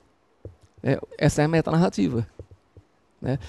é, 0.83 0.99
essa 1.17 1.41
é 1.41 1.45
a 1.45 1.47
metanarrativa. 1.47 2.27
Né? 3.21 3.39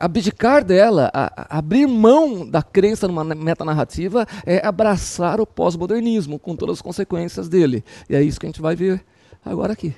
abdicar 0.00 0.64
dela, 0.64 1.08
a, 1.14 1.58
abrir 1.58 1.86
mão 1.86 2.44
da 2.44 2.60
crença 2.60 3.06
numa 3.06 3.22
metanarrativa 3.22 4.26
é 4.44 4.66
abraçar 4.66 5.40
o 5.40 5.46
pós-modernismo, 5.46 6.40
com 6.40 6.56
todas 6.56 6.78
as 6.78 6.82
consequências 6.82 7.48
dele. 7.48 7.84
E 8.10 8.16
é 8.16 8.22
isso 8.22 8.40
que 8.40 8.46
a 8.46 8.48
gente 8.48 8.60
vai 8.60 8.74
ver 8.74 9.04
agora 9.44 9.72
aqui. 9.72 9.94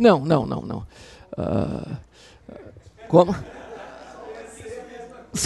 Não, 0.00 0.24
não, 0.24 0.46
não, 0.46 0.62
não. 0.62 0.78
Uh, 1.36 1.96
como? 3.06 3.36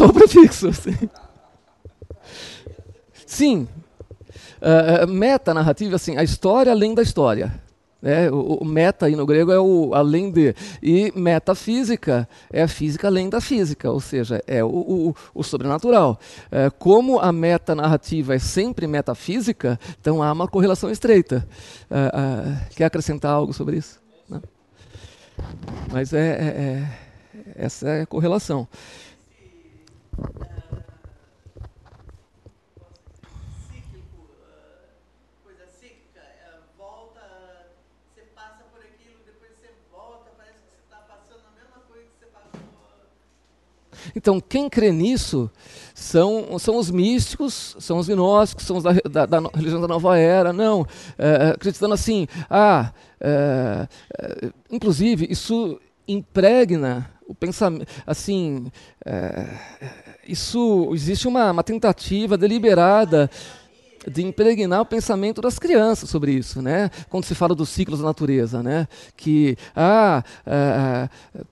O 0.01 0.13
prefixo. 0.13 0.73
Sim. 0.73 1.11
sim. 3.27 3.69
Uh, 4.63 5.09
meta 5.09 5.53
narrativa, 5.53 5.97
assim, 5.97 6.17
a 6.17 6.23
história 6.23 6.71
além 6.71 6.95
da 6.95 7.03
história. 7.03 7.61
É, 8.01 8.31
o, 8.31 8.59
o, 8.61 8.65
meta 8.65 9.07
aí 9.07 9.17
no 9.17 9.27
grego 9.27 9.51
é 9.51 9.59
o 9.59 9.93
além 9.93 10.31
de. 10.31 10.55
E 10.81 11.13
metafísica 11.17 12.29
é 12.53 12.63
a 12.63 12.69
física 12.69 13.09
além 13.09 13.29
da 13.29 13.41
física, 13.41 13.91
ou 13.91 13.99
seja, 13.99 14.41
é 14.47 14.63
o, 14.63 14.69
o, 14.69 15.17
o 15.35 15.43
sobrenatural. 15.43 16.21
Como 16.79 17.19
a 17.19 17.33
meta 17.33 17.75
narrativa 17.75 18.37
é 18.37 18.39
sempre 18.39 18.87
metafísica, 18.87 19.81
então 20.01 20.23
há 20.23 20.31
uma 20.31 20.47
correlação 20.47 20.91
estreita. 20.91 21.49
É, 21.91 21.97
é, 21.97 22.75
quer 22.77 22.85
acrescentar 22.85 23.33
algo 23.33 23.53
sobre 23.53 23.79
isso? 23.79 24.04
Mas 25.93 26.13
é, 26.13 26.19
é, 26.19 26.47
é 26.49 27.05
essa 27.57 27.89
é 27.89 28.03
a 28.03 28.07
correlação. 28.07 28.69
Então, 44.17 44.41
quem 44.41 44.71
crê 44.71 44.93
nisso 44.93 45.51
são, 46.05 46.59
são 46.59 46.77
os 46.77 46.91
místicos, 46.91 47.75
são 47.81 47.97
os 47.97 48.07
gnósticos, 48.07 48.67
são 48.67 48.77
os 48.77 48.85
da, 48.85 48.93
da, 49.11 49.25
da 49.25 49.49
religião 49.55 49.81
da 49.81 49.89
nova 49.89 50.19
era. 50.19 50.53
Não, 50.53 50.87
é, 51.17 51.53
acreditando 51.55 51.95
assim, 51.95 52.29
ah, 52.51 52.93
é, 53.19 53.89
é, 54.21 54.51
inclusive, 54.71 55.27
isso 55.31 55.81
impregna 56.07 57.11
o 57.27 57.35
pensamento, 57.35 57.87
assim, 58.07 58.71
é, 59.03 59.49
isso 60.29 60.91
existe 60.93 61.27
uma, 61.27 61.51
uma 61.51 61.65
tentativa 61.65 62.37
deliberada 62.37 63.31
de 64.07 64.23
impregnar 64.23 64.83
o 64.83 64.87
pensamento 64.87 65.41
das 65.41 65.59
crianças 65.59 66.11
sobre 66.11 66.33
isso, 66.33 66.61
né? 66.61 66.91
Quando 67.09 67.25
se 67.25 67.35
fala 67.35 67.55
dos 67.55 67.71
ciclos 67.71 68.01
da 68.01 68.05
natureza, 68.05 68.63
né? 68.63 68.87
Que 69.17 69.57
ah, 69.75 70.23
é, 70.45 71.09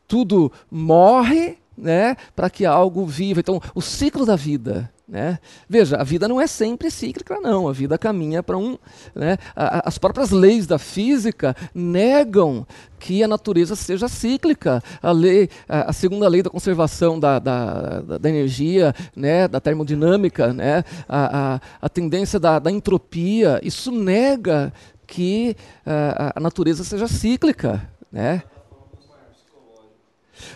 tudo 0.06 0.52
morre 0.70 1.61
né, 1.76 2.16
para 2.34 2.50
que 2.50 2.64
algo 2.64 3.06
viva. 3.06 3.40
Então, 3.40 3.60
o 3.74 3.80
ciclo 3.80 4.24
da 4.24 4.36
vida. 4.36 4.90
Né? 5.12 5.38
Veja, 5.68 5.98
a 5.98 6.04
vida 6.04 6.26
não 6.26 6.40
é 6.40 6.46
sempre 6.46 6.90
cíclica, 6.90 7.38
não. 7.38 7.68
A 7.68 7.72
vida 7.72 7.98
caminha 7.98 8.42
para 8.42 8.56
um. 8.56 8.78
Né? 9.14 9.36
as 9.54 9.98
próprias 9.98 10.30
leis 10.30 10.66
da 10.66 10.78
física 10.78 11.54
negam 11.74 12.66
que 12.98 13.22
a 13.22 13.28
natureza 13.28 13.76
seja 13.76 14.08
cíclica. 14.08 14.82
A, 15.02 15.12
lei, 15.12 15.50
a, 15.68 15.90
a 15.90 15.92
segunda 15.92 16.26
lei 16.28 16.42
da 16.42 16.48
conservação 16.48 17.20
da, 17.20 17.38
da, 17.38 18.00
da, 18.00 18.28
energia, 18.28 18.94
né? 19.14 19.46
da 19.46 19.60
termodinâmica, 19.60 20.52
né? 20.54 20.82
a, 21.06 21.56
a, 21.56 21.60
a 21.82 21.88
tendência 21.90 22.40
da, 22.40 22.58
da 22.58 22.70
entropia, 22.70 23.60
isso 23.62 23.92
nega 23.92 24.72
que 25.06 25.54
a, 25.84 26.32
a 26.36 26.40
natureza 26.40 26.84
seja 26.84 27.06
cíclica. 27.06 27.86
Né? 28.10 28.42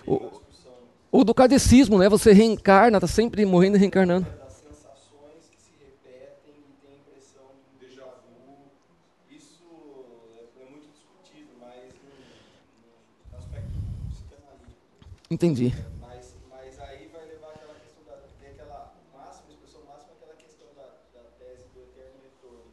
O, 0.06 0.35
o 1.16 1.24
do 1.24 1.34
cadecismo, 1.34 1.98
né? 1.98 2.08
Você 2.08 2.32
reencarna, 2.32 2.98
está 2.98 3.06
sempre 3.06 3.44
morrendo 3.46 3.76
e 3.76 3.80
reencarnando. 3.80 4.26
Entendi. 15.28 15.74
Mas, 16.00 16.36
mas 16.48 16.78
aí 16.78 17.08
vai 17.12 17.26
levar 17.26 17.48
aquela 17.48 17.74
questão 17.74 18.04
da. 18.06 18.14
Tem 18.40 18.50
aquela 18.50 18.94
máxima, 19.12 19.50
expressão 19.50 19.80
máxima, 19.84 20.12
aquela 20.14 20.36
questão 20.36 20.68
da, 20.76 20.86
da 21.12 21.24
tese 21.36 21.66
do 21.74 21.80
eterno 21.82 22.20
retorno. 22.22 22.70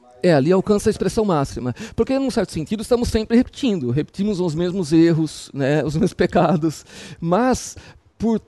Mas... 0.00 0.11
É, 0.22 0.32
ali 0.32 0.52
alcança 0.52 0.88
a 0.88 0.92
expressão 0.92 1.24
máxima. 1.24 1.74
Porque, 1.96 2.18
num 2.18 2.30
certo 2.30 2.52
sentido, 2.52 2.82
estamos 2.82 3.08
sempre 3.08 3.36
repetindo. 3.36 3.90
Repetimos 3.90 4.38
os 4.38 4.54
mesmos 4.54 4.92
erros, 4.92 5.50
né, 5.52 5.82
os 5.84 5.94
mesmos 5.94 6.14
pecados. 6.14 6.84
Mas, 7.20 7.76
por 8.16 8.40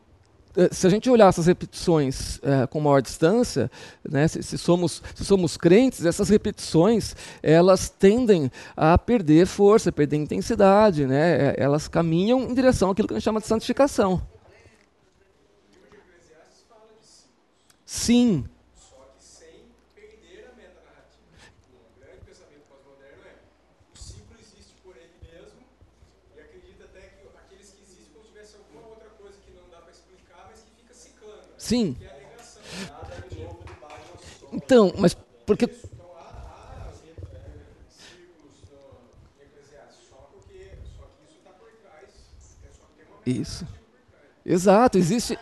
eh, 0.56 0.68
se 0.70 0.86
a 0.86 0.90
gente 0.90 1.10
olhar 1.10 1.28
essas 1.28 1.46
repetições 1.46 2.38
é, 2.42 2.66
com 2.66 2.80
maior 2.80 3.02
distância, 3.02 3.70
né, 4.08 4.28
se, 4.28 4.42
se, 4.42 4.56
somos, 4.56 5.02
se 5.14 5.24
somos 5.24 5.56
crentes, 5.56 6.04
essas 6.06 6.28
repetições 6.28 7.16
elas 7.42 7.88
tendem 7.88 8.50
a 8.76 8.96
perder 8.96 9.46
força, 9.46 9.90
perder 9.90 10.16
intensidade, 10.16 11.06
né, 11.06 11.48
eh, 11.48 11.54
elas 11.58 11.88
caminham 11.88 12.42
em 12.42 12.54
direção 12.54 12.90
àquilo 12.90 13.08
que 13.08 13.14
a 13.14 13.16
gente 13.16 13.24
chama 13.24 13.40
de 13.40 13.46
santificação. 13.48 14.22
Sim, 17.84 18.44
Sim. 31.64 31.96
Então, 34.52 34.92
mas 34.98 35.16
porque. 35.46 35.66
Isso. 43.24 43.66
Exato, 44.44 44.98
existe. 44.98 45.38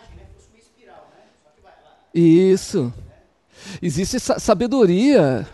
Isso. 2.13 2.93
Existe 3.81 4.17
sabedoria. 4.17 5.45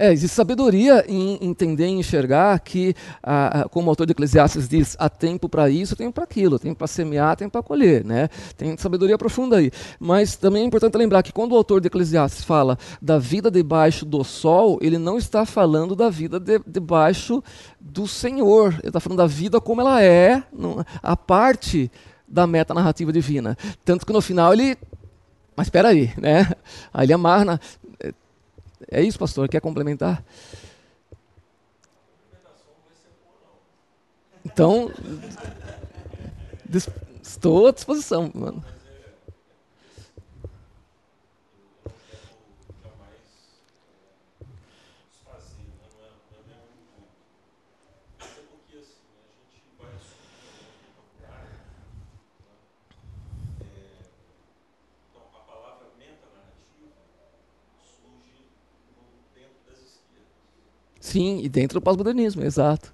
É, 0.00 0.14
existe 0.14 0.34
sabedoria 0.34 1.04
em 1.06 1.38
entender 1.42 1.86
e 1.86 1.90
enxergar 1.90 2.58
que, 2.60 2.94
ah, 3.22 3.66
como 3.70 3.86
o 3.86 3.90
autor 3.90 4.06
de 4.06 4.12
Eclesiastes 4.12 4.66
diz, 4.66 4.96
há 4.98 5.10
tempo 5.10 5.46
para 5.46 5.68
isso, 5.68 5.94
tempo 5.94 6.14
para 6.14 6.24
aquilo, 6.24 6.58
tempo 6.58 6.76
para 6.76 6.86
semear, 6.86 7.36
tempo 7.36 7.52
para 7.52 7.62
colher. 7.62 8.02
Né? 8.02 8.30
Tem 8.56 8.74
sabedoria 8.78 9.18
profunda 9.18 9.58
aí. 9.58 9.70
Mas 9.98 10.36
também 10.36 10.62
é 10.62 10.64
importante 10.64 10.96
lembrar 10.96 11.22
que 11.22 11.34
quando 11.34 11.52
o 11.52 11.54
autor 11.54 11.82
de 11.82 11.88
Eclesiastes 11.88 12.42
fala 12.42 12.78
da 13.02 13.18
vida 13.18 13.50
debaixo 13.50 14.06
do 14.06 14.24
sol, 14.24 14.78
ele 14.80 14.96
não 14.96 15.18
está 15.18 15.44
falando 15.44 15.94
da 15.94 16.08
vida 16.08 16.40
de, 16.40 16.58
debaixo 16.66 17.44
do 17.78 18.08
Senhor. 18.08 18.76
Ele 18.78 18.88
está 18.88 19.00
falando 19.00 19.18
da 19.18 19.26
vida 19.26 19.60
como 19.60 19.82
ela 19.82 20.02
é, 20.02 20.42
a 21.02 21.14
parte 21.14 21.92
da 22.26 22.46
meta 22.46 22.72
narrativa 22.72 23.12
divina. 23.12 23.54
Tanto 23.84 24.06
que 24.06 24.14
no 24.14 24.22
final 24.22 24.54
ele 24.54 24.78
mas 25.60 25.66
espera 25.66 25.88
aí, 25.88 26.10
né? 26.16 26.50
Aí 26.90 27.04
ele 27.04 27.12
amarra, 27.12 27.60
é 28.88 29.02
isso, 29.02 29.18
pastor? 29.18 29.48
Quer 29.48 29.60
complementar? 29.60 30.24
Então, 34.44 34.90
estou 37.22 37.66
à 37.66 37.72
disposição, 37.72 38.30
mano. 38.34 38.64
Sim, 61.10 61.40
e 61.42 61.48
dentro 61.48 61.80
do 61.80 61.82
pós-modernismo, 61.82 62.40
exato. 62.44 62.92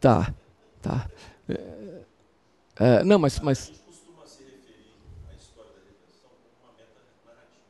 Tá, 0.00 0.34
tá. 0.82 1.08
É, 1.48 2.02
é, 2.80 3.04
não, 3.04 3.20
mas, 3.20 3.38
mas. 3.38 3.72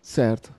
Certo. 0.01 0.55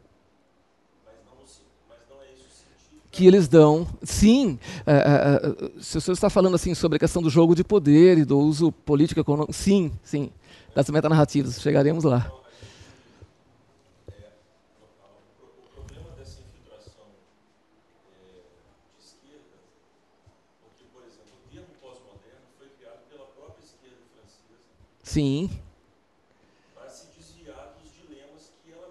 Que 3.09 3.25
eles 3.25 3.47
dão. 3.47 3.87
Sim, 4.03 4.59
é, 4.85 4.91
é, 4.91 4.97
é, 4.97 5.81
se 5.81 5.97
o 5.97 6.01
senhor 6.01 6.13
está 6.13 6.29
falando 6.29 6.53
assim 6.53 6.75
sobre 6.75 6.97
a 6.97 6.99
questão 6.99 7.23
do 7.23 7.29
jogo 7.31 7.55
de 7.55 7.63
poder 7.63 8.19
e 8.19 8.23
do 8.23 8.37
uso 8.37 8.71
político 8.71 9.19
econômico, 9.19 9.51
sim, 9.51 9.91
sim 10.03 10.31
das 10.77 10.91
metanarrativas. 10.91 11.59
Chegaremos 11.59 12.03
lá. 12.03 12.31
Sim. 25.03 25.49
Para 26.75 26.89
se 26.89 27.07
desviar 27.07 27.73
dos 27.81 27.91
dilemas 27.91 28.51
que 28.63 28.71
ela 28.71 28.87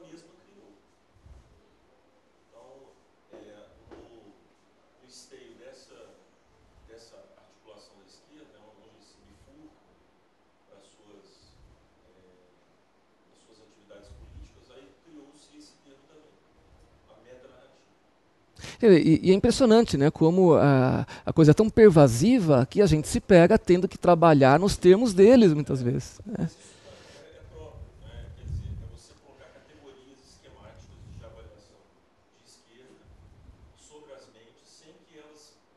E, 18.93 19.21
e, 19.23 19.31
é 19.31 19.35
impressionante, 19.35 19.97
né, 19.97 20.11
como 20.11 20.55
a, 20.55 21.07
a 21.25 21.33
coisa 21.33 21.51
é 21.51 21.55
tão 21.55 21.69
pervasiva 21.69 22.67
que 22.69 22.81
a 22.81 22.87
gente 22.87 23.09
se 23.09 23.21
pega 23.21 23.59
tendo 23.59 23.89
que 23.89 23.99
trabalhar 23.99 24.59
nos 24.59 24.77
termos 24.77 25.13
deles 25.13 25.53
muitas 25.53 25.83
vezes. 25.83 26.21
Né? 26.25 26.49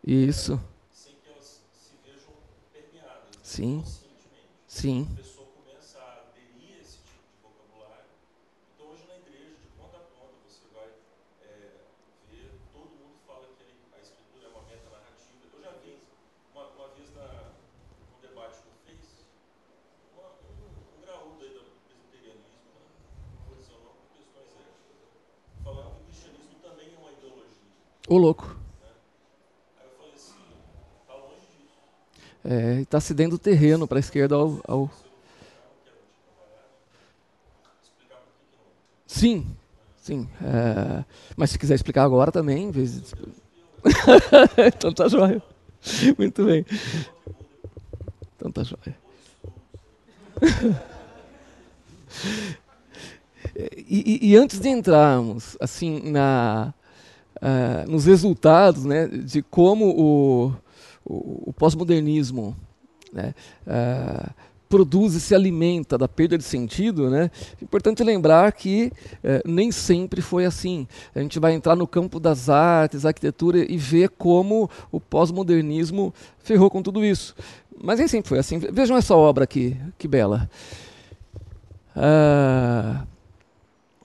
Isso. 0.09 0.59
Sem 0.91 1.13
que 1.21 1.29
elas 1.29 1.61
se 1.69 1.93
vejam 2.03 2.33
permeadas. 2.73 3.29
Sim. 3.43 3.83
Sim. 4.65 5.07
A 5.13 5.21
pessoa 5.21 5.45
começa 5.53 5.99
a 6.01 6.25
aderir 6.25 6.73
a 6.73 6.81
esse 6.81 6.97
tipo 7.05 7.29
de 7.29 7.37
vocabulário. 7.45 8.09
Então, 8.73 8.89
hoje 8.89 9.05
na 9.05 9.21
igreja, 9.21 9.53
de 9.61 9.69
ponta 9.77 10.01
a 10.01 10.05
ponta, 10.09 10.33
você 10.49 10.65
vai 10.73 10.89
é, 11.45 11.85
ver, 12.25 12.57
todo 12.73 12.89
mundo 12.89 13.21
fala 13.29 13.53
que 13.53 13.61
a 13.69 14.01
escritura 14.01 14.47
é 14.47 14.49
uma 14.49 14.65
meta 14.65 14.89
narrativa. 14.89 15.45
Eu 15.45 15.61
já 15.61 15.77
vi 15.77 16.01
uma, 16.57 16.65
uma 16.73 16.87
vez 16.97 17.13
na, 17.13 17.53
no 18.09 18.17
debate 18.17 18.65
que 18.65 18.69
eu 18.73 18.77
fiz, 18.89 19.29
uma, 20.17 20.25
um, 20.41 20.73
um 20.73 21.01
graúdo 21.05 21.37
aí 21.37 21.53
do 21.53 21.69
presbiterianismo, 21.85 22.65
né? 22.65 22.81
não 23.37 23.45
vou 23.45 23.61
dizer 23.61 23.77
o 23.77 23.85
nome 23.85 24.09
por 24.09 24.17
questões 24.17 24.57
éticas, 24.57 25.05
falando 25.61 25.93
que 25.93 26.01
o 26.01 26.05
cristianismo 26.09 26.57
também 26.65 26.89
é 26.89 26.97
uma 26.97 27.13
ideologia. 27.13 27.69
Ô 28.09 28.17
louco. 28.17 28.57
É, 32.43 32.81
está 32.81 32.99
cedendo 32.99 33.37
terreno 33.37 33.87
para 33.87 33.99
a 33.99 34.01
esquerda 34.01 34.33
ao, 34.33 34.59
ao, 34.67 34.89
Sim, 39.05 39.45
sim. 40.01 40.27
É, 40.41 41.03
mas 41.37 41.51
se 41.51 41.59
quiser 41.59 41.75
explicar 41.75 42.03
agora 42.03 42.31
também, 42.31 42.71
vezes. 42.71 43.13
então 44.73 44.91
tá 44.91 45.07
jóia. 45.07 45.43
Muito 46.17 46.45
bem. 46.45 46.65
Então 48.35 48.51
tá 48.51 48.63
jóia. 48.63 48.97
E, 53.55 54.19
e, 54.23 54.31
e, 54.31 54.35
antes 54.35 54.59
de 54.59 54.69
entrarmos 54.69 55.55
assim 55.59 56.11
na, 56.11 56.73
uh, 57.41 57.89
nos 57.89 58.05
resultados 58.05 58.85
né, 58.85 59.07
de 59.07 59.41
como 59.41 59.85
o, 59.85 60.53
o, 61.05 61.49
o 61.49 61.53
pós-modernismo 61.53 62.55
né, 63.11 63.33
uh, 63.65 64.31
produz 64.69 65.15
e 65.15 65.19
se 65.19 65.33
alimenta 65.33 65.97
da 65.97 66.07
perda 66.07 66.37
de 66.37 66.43
sentido, 66.43 67.09
né? 67.09 67.31
Importante 67.59 68.03
lembrar 68.03 68.51
que 68.51 68.91
uh, 69.15 69.49
nem 69.49 69.71
sempre 69.71 70.21
foi 70.21 70.45
assim. 70.45 70.87
A 71.15 71.19
gente 71.19 71.39
vai 71.39 71.53
entrar 71.53 71.75
no 71.75 71.87
campo 71.87 72.19
das 72.19 72.49
artes, 72.49 73.03
arquitetura 73.03 73.59
e 73.59 73.75
ver 73.77 74.09
como 74.09 74.69
o 74.91 74.99
pós-modernismo 74.99 76.13
ferrou 76.37 76.69
com 76.69 76.83
tudo 76.83 77.03
isso. 77.03 77.35
Mas 77.81 77.97
nem 77.97 78.07
sempre 78.07 78.29
foi 78.29 78.37
assim. 78.37 78.59
Vejam 78.59 78.95
essa 78.95 79.15
obra 79.15 79.45
aqui, 79.45 79.75
que 79.97 80.07
bela. 80.07 80.49
Uh, 81.95 83.07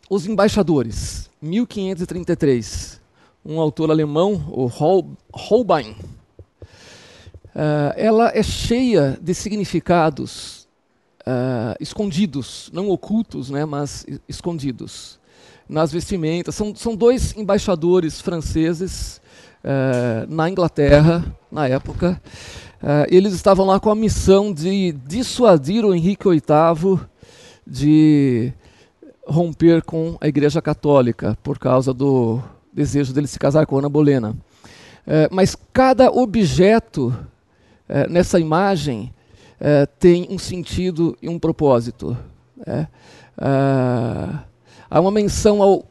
Os 0.09 0.27
Embaixadores, 0.27 1.29
1533. 1.43 3.04
Um 3.45 3.61
autor 3.61 3.91
alemão, 3.91 4.47
o 4.51 4.67
Holbein 5.33 5.95
Uh, 7.55 7.95
ela 7.95 8.33
é 8.35 8.43
cheia 8.43 9.17
de 9.23 9.33
significados 9.33 10.67
uh, 11.21 11.77
escondidos, 11.79 12.69
não 12.73 12.89
ocultos, 12.89 13.49
né, 13.49 13.65
mas 13.65 14.05
escondidos 14.29 15.21
nas 15.69 15.93
vestimentas. 15.93 16.57
São, 16.57 16.75
são 16.75 16.97
dois 16.97 17.37
embaixadores 17.37 18.21
franceses 18.21 19.21
uh, 19.63 20.29
na 20.29 20.51
Inglaterra, 20.51 21.25
na 21.51 21.69
época. 21.69 22.21
eles 23.09 23.33
estavam 23.33 23.65
lá 23.65 23.79
com 23.79 23.89
a 23.89 23.95
missão 23.95 24.53
de 24.53 24.91
dissuadir 25.07 25.85
o 25.85 25.95
Henrique 25.95 26.29
VIII 26.29 27.01
de 27.65 28.53
romper 29.25 29.83
com 29.83 30.19
a 30.21 30.27
Igreja 30.27 30.61
Católica 30.61 31.39
por 31.41 31.57
causa 31.57 31.95
do 31.95 32.43
desejo 32.75 33.13
dele 33.13 33.27
se 33.27 33.39
casar 33.39 33.67
com 33.67 33.79
Ana 33.79 33.89
Bolena. 33.89 34.37
mas 35.31 35.57
cada 35.73 36.11
objeto 36.11 37.15
é, 37.89 38.09
nessa 38.09 38.41
imagem 38.41 39.13
é, 39.61 39.87
tem 39.87 40.27
um 40.31 40.39
sentido 40.39 41.17
e 41.21 41.29
um 41.29 41.39
propósito. 41.39 42.17
É. 42.67 42.87
Ah, 43.37 44.45
há 44.89 45.01
uma 45.01 45.11
menção 45.11 45.61
ao 45.61 45.85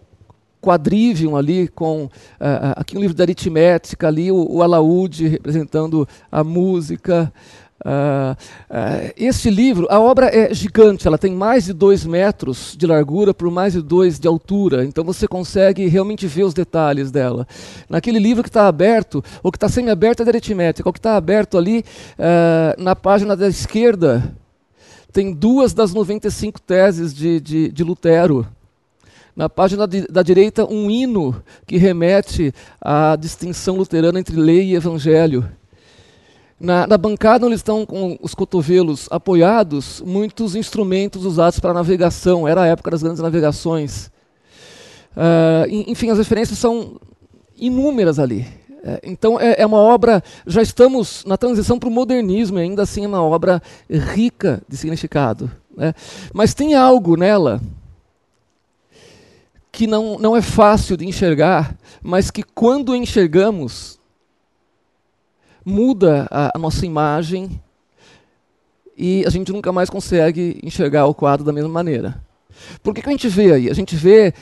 quadrivium 0.62 1.36
ali 1.36 1.68
com 1.68 2.10
ah, 2.40 2.74
aqui 2.78 2.98
um 2.98 3.02
livro 3.02 3.16
de 3.16 3.22
aritmética 3.22 4.08
ali 4.08 4.32
o, 4.32 4.48
o 4.50 4.64
alaúde 4.64 5.28
representando 5.28 6.08
a 6.32 6.42
música 6.42 7.32
Uh, 7.82 8.32
uh, 8.70 9.14
este 9.18 9.50
livro, 9.50 9.88
a 9.90 10.00
obra 10.00 10.28
é 10.28 10.54
gigante, 10.54 11.06
ela 11.06 11.18
tem 11.18 11.34
mais 11.34 11.66
de 11.66 11.74
dois 11.74 12.06
metros 12.06 12.76
de 12.78 12.88
largura 12.88 13.34
por 13.34 13.52
mais 13.52 13.74
de 13.74 13.82
dois 13.82 14.18
de 14.18 14.26
altura, 14.26 14.86
então 14.86 15.04
você 15.04 15.28
consegue 15.28 15.88
realmente 15.88 16.26
ver 16.26 16.44
os 16.44 16.54
detalhes 16.54 17.12
dela. 17.12 17.46
Naquele 17.90 18.20
livro 18.20 18.42
que 18.42 18.48
está 18.48 18.68
aberto, 18.68 19.22
ou 19.42 19.52
que 19.52 19.58
está 19.58 19.68
semi-aberto 19.68 20.22
é 20.22 20.26
da 20.26 20.32
aritmética, 20.32 20.88
o 20.88 20.94
que 20.94 21.00
está 21.00 21.18
aberto 21.18 21.58
ali 21.58 21.84
uh, 22.18 22.82
na 22.82 22.96
página 22.96 23.36
da 23.36 23.50
esquerda, 23.50 24.34
tem 25.12 25.34
duas 25.34 25.74
das 25.74 25.94
95 25.94 26.62
teses 26.62 27.14
de, 27.14 27.40
de, 27.40 27.72
de 27.72 27.84
Lutero. 27.84 28.48
Na 29.36 29.50
página 29.50 29.88
de, 29.88 30.08
da 30.08 30.24
direita, 30.24 30.66
um 30.66 30.90
hino 30.90 31.44
que 31.68 31.78
remete 31.78 32.54
à 32.80 33.16
distinção 33.16 33.76
luterana 33.76 34.20
entre 34.20 34.36
lei 34.36 34.72
e 34.72 34.76
evangelho. 34.76 35.46
Na, 36.60 36.88
na, 36.88 36.98
bancada 36.98 37.46
onde 37.46 37.56
estão 37.56 37.86
com 37.86 38.18
os 38.22 38.34
cotovelos 38.34 39.08
apoiados, 39.12 40.02
muitos 40.06 40.56
instrumentos 40.56 41.26
usados 41.26 41.60
para 41.60 41.74
navegação. 41.74 42.48
Era 42.48 42.62
a 42.62 42.68
época 42.68 42.92
das 42.92 43.04
grandes 43.04 43.22
navegações. 43.22 44.12
Uh, 45.12 45.68
enfim, 45.88 46.10
as 46.10 46.18
referências 46.18 46.58
são 46.58 47.00
inúmeras 47.58 48.18
ali. 48.20 48.48
É, 48.84 49.00
então 49.04 49.40
é, 49.40 49.56
é, 49.60 49.66
uma 49.66 49.78
obra, 49.78 50.22
já 50.46 50.62
estamos 50.62 51.24
na 51.26 51.38
transição 51.38 51.80
para 51.80 51.88
o 51.88 51.92
modernismo, 51.92 52.60
e 52.60 52.64
ainda 52.64 52.84
assim 52.84 53.06
é 53.06 53.08
uma 53.08 53.24
obra 53.24 53.62
rica 53.90 54.62
de 54.68 54.76
significado. 54.76 55.50
Né? 55.76 55.94
Mas 56.34 56.54
tem 56.54 56.76
algo 56.76 57.16
nela 57.16 57.62
que 59.72 59.88
não, 59.88 60.20
não 60.20 60.36
é 60.36 60.42
fácil 60.42 60.98
de 60.98 61.06
enxergar, 61.06 61.76
mas 62.02 62.30
que 62.30 62.44
quando 62.44 62.96
enxergamos, 62.96 63.98
muda 65.66 66.28
a, 66.30 66.52
a 66.56 66.60
nossa 66.60 66.86
imagem 66.86 67.62
e 68.98 69.24
a 69.26 69.30
gente 69.30 69.52
nunca 69.52 69.72
mais 69.72 69.90
consegue 69.90 70.60
enxergar 70.64 71.06
o 71.06 71.14
quadro 71.14 71.46
da 71.46 71.52
mesma 71.52 71.70
maneira. 71.70 72.22
Por 72.82 72.94
que, 72.94 73.02
que 73.02 73.10
a 73.10 73.12
gente 73.12 73.28
vê 73.28 73.52
aí? 73.54 73.70
A 73.70 73.74
gente 73.74 73.96
vê 73.96 74.34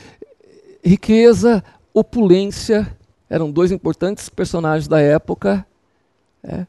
riqueza, 0.83 1.63
opulência, 1.93 2.95
eram 3.29 3.49
dois 3.51 3.71
importantes 3.71 4.27
personagens 4.29 4.87
da 4.87 4.99
época. 4.99 5.65
É. 6.43 6.65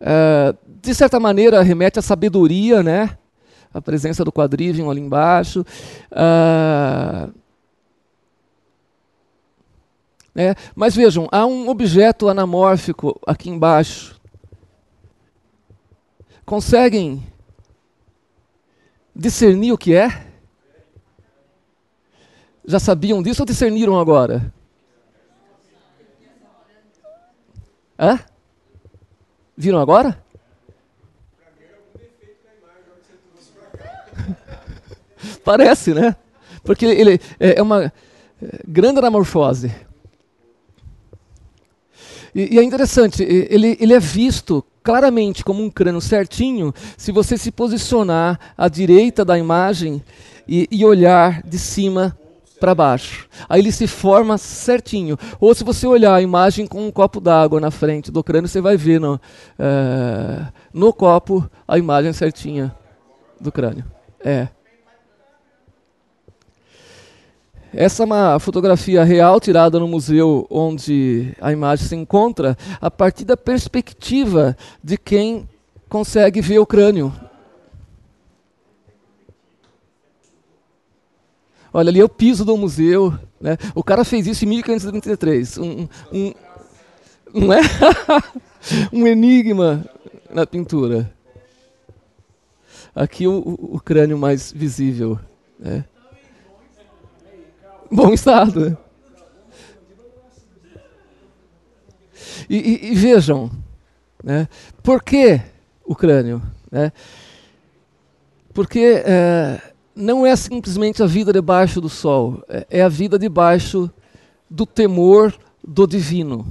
Uh, 0.00 0.56
de 0.82 0.94
certa 0.94 1.18
maneira, 1.18 1.62
remete 1.62 1.98
à 1.98 2.02
sabedoria, 2.02 2.82
né? 2.82 3.16
a 3.74 3.82
presença 3.82 4.24
do 4.24 4.30
quadrivium 4.30 4.88
ali 4.88 5.00
embaixo. 5.00 5.66
Uh, 6.12 7.34
né? 10.34 10.54
Mas 10.74 10.96
vejam, 10.96 11.28
há 11.30 11.46
um 11.46 11.68
objeto 11.68 12.28
anamórfico 12.28 13.20
aqui 13.26 13.48
embaixo. 13.48 14.20
Conseguem 16.44 17.22
discernir 19.14 19.72
o 19.72 19.78
que 19.78 19.94
é? 19.94 20.26
Já 22.66 22.80
sabiam 22.80 23.22
disso 23.22 23.42
ou 23.42 23.46
discerniram 23.46 23.98
agora? 23.98 24.52
Hã? 27.98 28.18
Viram 29.56 29.78
agora? 29.78 30.22
Parece, 35.44 35.94
né? 35.94 36.16
Porque 36.64 36.86
ele 36.86 37.20
é 37.38 37.62
uma 37.62 37.84
é, 37.84 37.92
grande 38.66 38.98
anamorfose. 38.98 39.72
E, 42.34 42.56
e, 42.56 42.58
é 42.58 42.62
interessante, 42.62 43.22
ele, 43.22 43.76
ele 43.80 43.92
é 43.92 44.00
visto 44.00 44.64
claramente 44.82 45.44
como 45.44 45.62
um 45.62 45.70
crânio 45.70 46.00
certinho 46.00 46.74
se 46.96 47.10
você 47.10 47.38
se 47.38 47.50
posicionar 47.50 48.38
à 48.56 48.68
direita 48.68 49.24
da 49.24 49.38
imagem 49.38 50.02
e, 50.46 50.68
e 50.70 50.84
olhar 50.84 51.42
de 51.42 51.58
cima 51.58 52.16
para 52.60 52.74
baixo. 52.74 53.28
Aí 53.48 53.60
ele 53.60 53.72
se 53.72 53.86
forma 53.86 54.38
certinho. 54.38 55.18
Ou 55.40 55.54
se 55.54 55.64
você 55.64 55.86
olhar 55.86 56.14
a 56.14 56.22
imagem 56.22 56.66
com 56.66 56.86
um 56.86 56.90
copo 56.90 57.20
d'água 57.20 57.60
na 57.60 57.70
frente 57.70 58.10
do 58.10 58.22
crânio, 58.24 58.48
você 58.48 58.60
vai 58.60 58.76
ver 58.76 59.00
no, 59.00 59.20
é, 59.58 60.46
no 60.72 60.92
copo 60.92 61.48
a 61.66 61.78
imagem 61.78 62.12
certinha 62.12 62.74
do 63.40 63.52
crânio. 63.52 63.84
É. 64.24 64.48
Essa 67.76 68.04
é 68.04 68.06
uma 68.06 68.38
fotografia 68.38 69.02
real 69.02 69.40
tirada 69.40 69.80
no 69.80 69.88
museu 69.88 70.46
onde 70.48 71.34
a 71.40 71.50
imagem 71.50 71.88
se 71.88 71.96
encontra, 71.96 72.56
a 72.80 72.88
partir 72.88 73.24
da 73.24 73.36
perspectiva 73.36 74.56
de 74.82 74.96
quem 74.96 75.48
consegue 75.88 76.40
ver 76.40 76.60
o 76.60 76.66
crânio. 76.66 77.12
Olha, 81.72 81.90
ali 81.90 81.98
é 81.98 82.04
o 82.04 82.08
piso 82.08 82.44
do 82.44 82.56
museu. 82.56 83.18
Né? 83.40 83.58
O 83.74 83.82
cara 83.82 84.04
fez 84.04 84.28
isso 84.28 84.44
em 84.44 84.48
1533. 84.48 85.58
Um, 85.58 85.88
um, 86.12 86.32
não 87.34 87.52
é? 87.52 87.60
um 88.92 89.04
enigma 89.04 89.84
na 90.30 90.46
pintura. 90.46 91.12
Aqui 92.94 93.26
o, 93.26 93.58
o, 93.58 93.80
crânio 93.80 94.16
mais 94.16 94.52
visível. 94.52 95.18
Né? 95.58 95.84
Bom 97.94 98.12
estado. 98.12 98.76
E, 102.50 102.56
e, 102.56 102.90
e, 102.90 102.94
vejam, 102.96 103.48
né? 104.22 104.48
por 104.82 105.00
que 105.00 105.40
o 105.84 105.94
crânio? 105.94 106.42
Né? 106.72 106.90
Porque 108.52 109.00
é, 109.06 109.62
não 109.94 110.26
é 110.26 110.34
simplesmente 110.34 111.04
a 111.04 111.06
vida 111.06 111.32
debaixo 111.32 111.80
do 111.80 111.88
sol, 111.88 112.42
é, 112.48 112.66
é 112.68 112.82
a 112.82 112.88
vida 112.88 113.16
debaixo 113.16 113.88
do 114.50 114.66
temor 114.66 115.32
do 115.62 115.86
divino. 115.86 116.44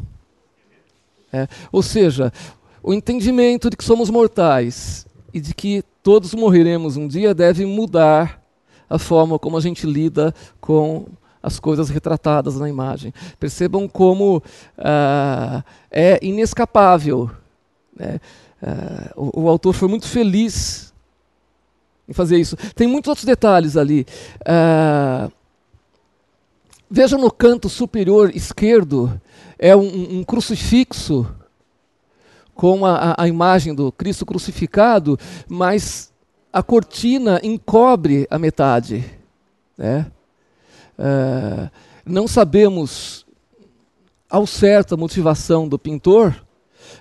É, 1.34 1.49
ou 1.73 1.84
seja, 1.84 2.32
o 2.82 2.93
entendimento 2.93 3.69
de 3.69 3.75
que 3.75 3.84
somos 3.84 4.10
mortais 4.10 5.06
e 5.34 5.41
de 5.41 5.53
que 5.53 5.84
todos 6.01 6.34
morreremos 6.34 6.95
um 6.95 7.06
dia 7.06 7.34
deve 7.34 7.65
mudar 7.65 8.41
a 8.89 8.97
forma 8.97 9.38
como 9.38 9.58
a 9.58 9.62
gente 9.62 9.86
lida 9.86 10.34
com 10.62 11.06
as 11.43 11.60
coisas 11.60 11.89
retratadas 11.89 12.56
na 12.58 12.69
imagem. 12.69 13.13
Percebam 13.38 13.86
como 13.86 14.38
uh, 14.38 15.63
é 15.91 16.17
inescapável. 16.21 17.29
Né? 17.93 18.21
Uh, 18.62 19.29
o, 19.36 19.41
o, 19.41 19.49
autor 19.49 19.73
foi 19.73 19.89
muito 19.89 20.08
feliz 20.08 20.93
em 22.08 22.13
fazer 22.13 22.38
isso. 22.38 22.56
Tem 22.73 22.88
muitos 22.88 23.10
outros 23.10 23.25
detalhes 23.25 23.75
ali. 23.75 24.08
Uh, 24.41 25.29
veja 26.89 27.17
no 27.17 27.29
canto 27.29 27.67
superior 27.67 28.34
esquerdo, 28.34 29.19
é 29.60 29.75
um, 29.75 30.19
um 30.19 30.23
crucifixo 30.23 31.27
com 32.56 32.86
a, 32.86 33.15
a, 33.17 33.27
imagem 33.27 33.73
do 33.73 33.91
Cristo 33.91 34.25
crucificado, 34.25 35.19
mas 35.47 36.13
a 36.53 36.63
cortina 36.63 37.41
encobre 37.43 38.27
a 38.29 38.38
metade. 38.38 39.03
Né? 39.77 40.06
É, 40.97 41.69
não 42.06 42.27
sabemos 42.27 43.25
ao 44.29 44.47
certo 44.47 44.95
a 44.95 44.97
motivação 44.97 45.67
do 45.67 45.77
pintor, 45.77 46.36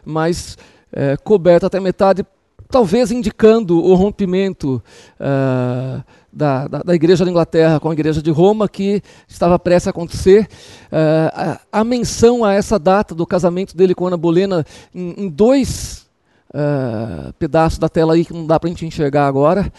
mas 0.05 0.57
é, 0.93 1.17
coberto 1.17 1.67
até 1.67 1.81
metade, 1.81 2.25
talvez 2.69 3.11
indicando 3.11 3.83
o 3.83 3.95
rompimento 3.95 4.83
uh, 5.21 6.03
da, 6.33 6.67
da, 6.67 6.79
da, 6.83 6.95
Igreja 6.95 7.25
da 7.25 7.31
Inglaterra 7.31 7.79
com 7.79 7.91
a 7.91 7.93
Igreja 7.93 8.23
de 8.23 8.31
Roma, 8.31 8.69
que 8.69 9.03
estava 9.29 9.59
prestes 9.59 9.89
a 9.89 9.91
acontecer. 9.91 10.49
Uh, 10.91 11.61
a, 11.71 11.81
a, 11.81 11.85
menção 11.85 12.45
a 12.45 12.55
essa 12.55 12.79
data 12.79 13.15
do 13.15 13.27
casamento 13.27 13.77
dele 13.77 13.95
com 13.95 14.07
Ana 14.07 14.17
Bolena 14.17 14.65
em, 14.95 15.25
em 15.25 15.29
dois 15.29 16.07
uh, 16.49 17.33
pedaços 17.35 17.79
da 17.79 17.89
tela 17.89 18.15
aí 18.15 18.25
que 18.25 18.33
não 18.33 18.47
dá 18.47 18.59
para 18.59 18.69
a 18.69 18.71
gente 18.71 18.87
enxergar 18.87 19.27
agora. 19.27 19.71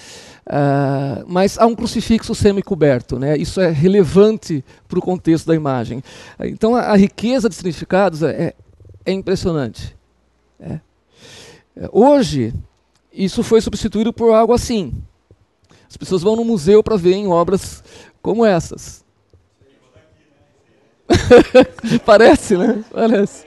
Uh, 0.45 1.23
mas 1.25 1.57
há 1.57 1.65
um 1.65 1.73
crucifixo 1.73 2.35
semi-coberto, 2.35 3.17
né? 3.17 3.37
isso 3.37 3.61
é 3.61 3.69
relevante 3.69 4.63
para 4.89 4.99
o 4.99 5.01
contexto 5.01 5.47
da 5.47 5.55
imagem. 5.55 6.03
Então 6.41 6.75
a, 6.75 6.91
a 6.91 6.97
riqueza 6.97 7.47
de 7.47 7.55
significados 7.55 8.21
é, 8.21 8.31
é, 8.31 8.53
é 9.05 9.11
impressionante. 9.13 9.95
É. 10.59 10.79
Hoje, 11.91 12.53
isso 13.11 13.41
foi 13.41 13.61
substituído 13.61 14.11
por 14.11 14.33
algo 14.33 14.53
assim. 14.53 14.93
As 15.89 15.95
pessoas 15.95 16.21
vão 16.21 16.35
no 16.35 16.43
museu 16.43 16.83
para 16.83 16.97
ver 16.97 17.13
em 17.13 17.27
obras 17.27 17.83
como 18.21 18.45
essas. 18.45 19.03
Parece, 22.05 22.57
né? 22.57 22.83
Parece. 22.91 23.45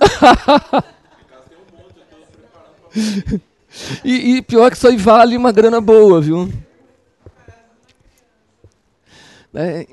e, 4.04 4.36
e, 4.36 4.42
pior 4.42 4.70
que 4.70 4.76
isso 4.76 4.88
aí 4.88 4.96
vale 4.96 5.36
uma 5.36 5.52
grana 5.52 5.80
boa, 5.80 6.20
viu? 6.20 6.50
É, 9.54 9.86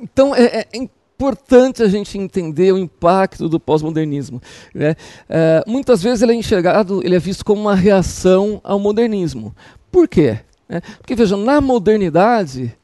então 0.00 0.34
é, 0.34 0.60
é, 0.60 0.68
importante 0.74 1.82
a 1.82 1.88
gente 1.88 2.16
entender 2.16 2.72
o 2.72 2.78
impacto 2.78 3.48
do 3.48 3.60
pós-modernismo. 3.60 4.40
Né? 4.74 4.94
É, 5.28 5.62
muitas 5.66 6.02
vezes 6.02 6.22
ele 6.22 6.32
é 6.32 6.36
enxergado, 6.36 7.00
ele 7.04 7.16
é 7.16 7.18
visto 7.18 7.44
como 7.44 7.60
uma 7.60 7.74
reação 7.74 8.60
ao 8.64 8.78
modernismo. 8.78 9.54
Por 9.90 10.08
quê? 10.08 10.38
É, 10.68 10.80
porque 10.98 11.14
vejam, 11.14 11.38
na 11.38 11.60
modernidade 11.60 12.76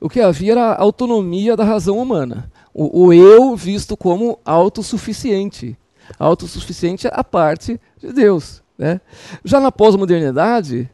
o 0.00 0.08
que 0.08 0.20
havia 0.20 0.52
era 0.52 0.72
a 0.72 0.82
autonomia 0.82 1.56
da 1.56 1.64
razão 1.64 1.98
humana. 1.98 2.50
O, 2.72 3.06
o 3.06 3.12
eu 3.12 3.56
visto 3.56 3.96
como 3.96 4.38
autossuficiente. 4.44 5.78
Autossuficiente 6.18 7.08
a 7.10 7.24
parte 7.24 7.80
de 7.98 8.12
Deus. 8.12 8.63
Né? 8.76 9.00
Já 9.44 9.60
na 9.60 9.70
pós-modernidade, 9.70 10.90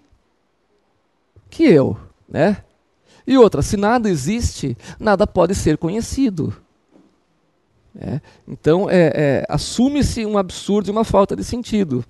que 1.49 1.64
eu, 1.64 1.99
né? 2.29 2.62
E 3.27 3.37
outra, 3.37 3.62
se 3.62 3.77
nada 3.77 4.09
existe, 4.09 4.77
nada 4.99 5.27
pode 5.27 5.55
ser 5.55 5.79
conhecido. 5.79 6.55
É, 7.99 8.21
então, 8.47 8.88
é, 8.88 9.12
é, 9.14 9.47
assume-se 9.49 10.25
um 10.25 10.38
absurdo 10.38 10.88
e 10.88 10.90
uma 10.93 11.05
falta 11.05 11.35
de 11.35 11.43
sentido. 11.43 12.05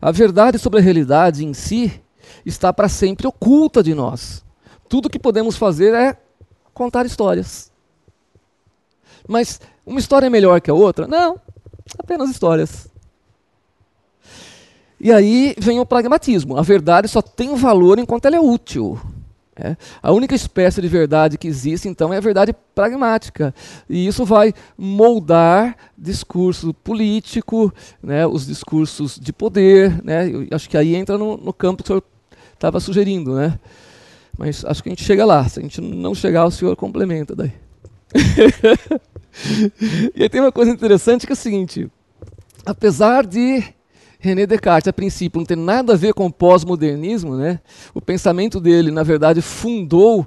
A 0.00 0.10
verdade 0.10 0.58
sobre 0.58 0.80
a 0.80 0.82
realidade 0.82 1.44
em 1.44 1.54
si 1.54 2.02
está 2.44 2.72
para 2.72 2.88
sempre 2.88 3.26
oculta 3.26 3.82
de 3.82 3.94
nós. 3.94 4.44
Tudo 4.88 5.10
que 5.10 5.18
podemos 5.18 5.56
fazer 5.56 5.94
é 5.94 6.16
contar 6.74 7.06
histórias. 7.06 7.70
Mas 9.28 9.60
uma 9.86 10.00
história 10.00 10.26
é 10.26 10.30
melhor 10.30 10.60
que 10.60 10.70
a 10.70 10.74
outra? 10.74 11.06
Não, 11.06 11.40
apenas 11.98 12.30
histórias. 12.30 12.89
E 15.00 15.10
aí 15.10 15.54
vem 15.58 15.80
o 15.80 15.86
pragmatismo. 15.86 16.58
A 16.58 16.62
verdade 16.62 17.08
só 17.08 17.22
tem 17.22 17.54
valor 17.54 17.98
enquanto 17.98 18.26
ela 18.26 18.36
é 18.36 18.40
útil. 18.40 19.00
É. 19.56 19.76
A 20.02 20.12
única 20.12 20.34
espécie 20.34 20.80
de 20.80 20.88
verdade 20.88 21.36
que 21.36 21.46
existe, 21.46 21.86
então, 21.86 22.14
é 22.14 22.16
a 22.16 22.20
verdade 22.20 22.54
pragmática. 22.74 23.54
E 23.88 24.06
isso 24.06 24.24
vai 24.24 24.54
moldar 24.76 25.76
discurso 25.96 26.72
político, 26.72 27.72
né, 28.02 28.26
os 28.26 28.46
discursos 28.46 29.18
de 29.18 29.32
poder. 29.32 30.02
Né, 30.02 30.48
acho 30.50 30.68
que 30.68 30.76
aí 30.76 30.94
entra 30.94 31.18
no, 31.18 31.36
no 31.36 31.52
campo 31.52 31.82
que 31.82 31.90
o 31.90 31.94
senhor 31.94 32.04
estava 32.54 32.80
sugerindo. 32.80 33.34
Né? 33.34 33.58
Mas 34.38 34.64
acho 34.64 34.82
que 34.82 34.88
a 34.88 34.92
gente 34.92 35.04
chega 35.04 35.24
lá. 35.24 35.46
Se 35.48 35.60
a 35.60 35.62
gente 35.62 35.80
não 35.80 36.14
chegar, 36.14 36.46
o 36.46 36.50
senhor 36.50 36.74
complementa 36.76 37.34
daí. 37.34 37.52
e 40.14 40.22
aí 40.22 40.28
tem 40.28 40.40
uma 40.40 40.52
coisa 40.52 40.70
interessante 40.70 41.26
que 41.26 41.32
é 41.32 41.34
o 41.34 41.36
seguinte: 41.36 41.90
apesar 42.64 43.26
de 43.26 43.62
René 44.20 44.46
Descartes, 44.46 44.86
a 44.86 44.92
princípio, 44.92 45.38
não 45.38 45.46
tem 45.46 45.56
nada 45.56 45.94
a 45.94 45.96
ver 45.96 46.12
com 46.12 46.26
o 46.26 46.32
pós-modernismo, 46.32 47.36
né? 47.36 47.58
o 47.94 48.02
pensamento 48.02 48.60
dele, 48.60 48.90
na 48.90 49.02
verdade, 49.02 49.40
fundou 49.40 50.26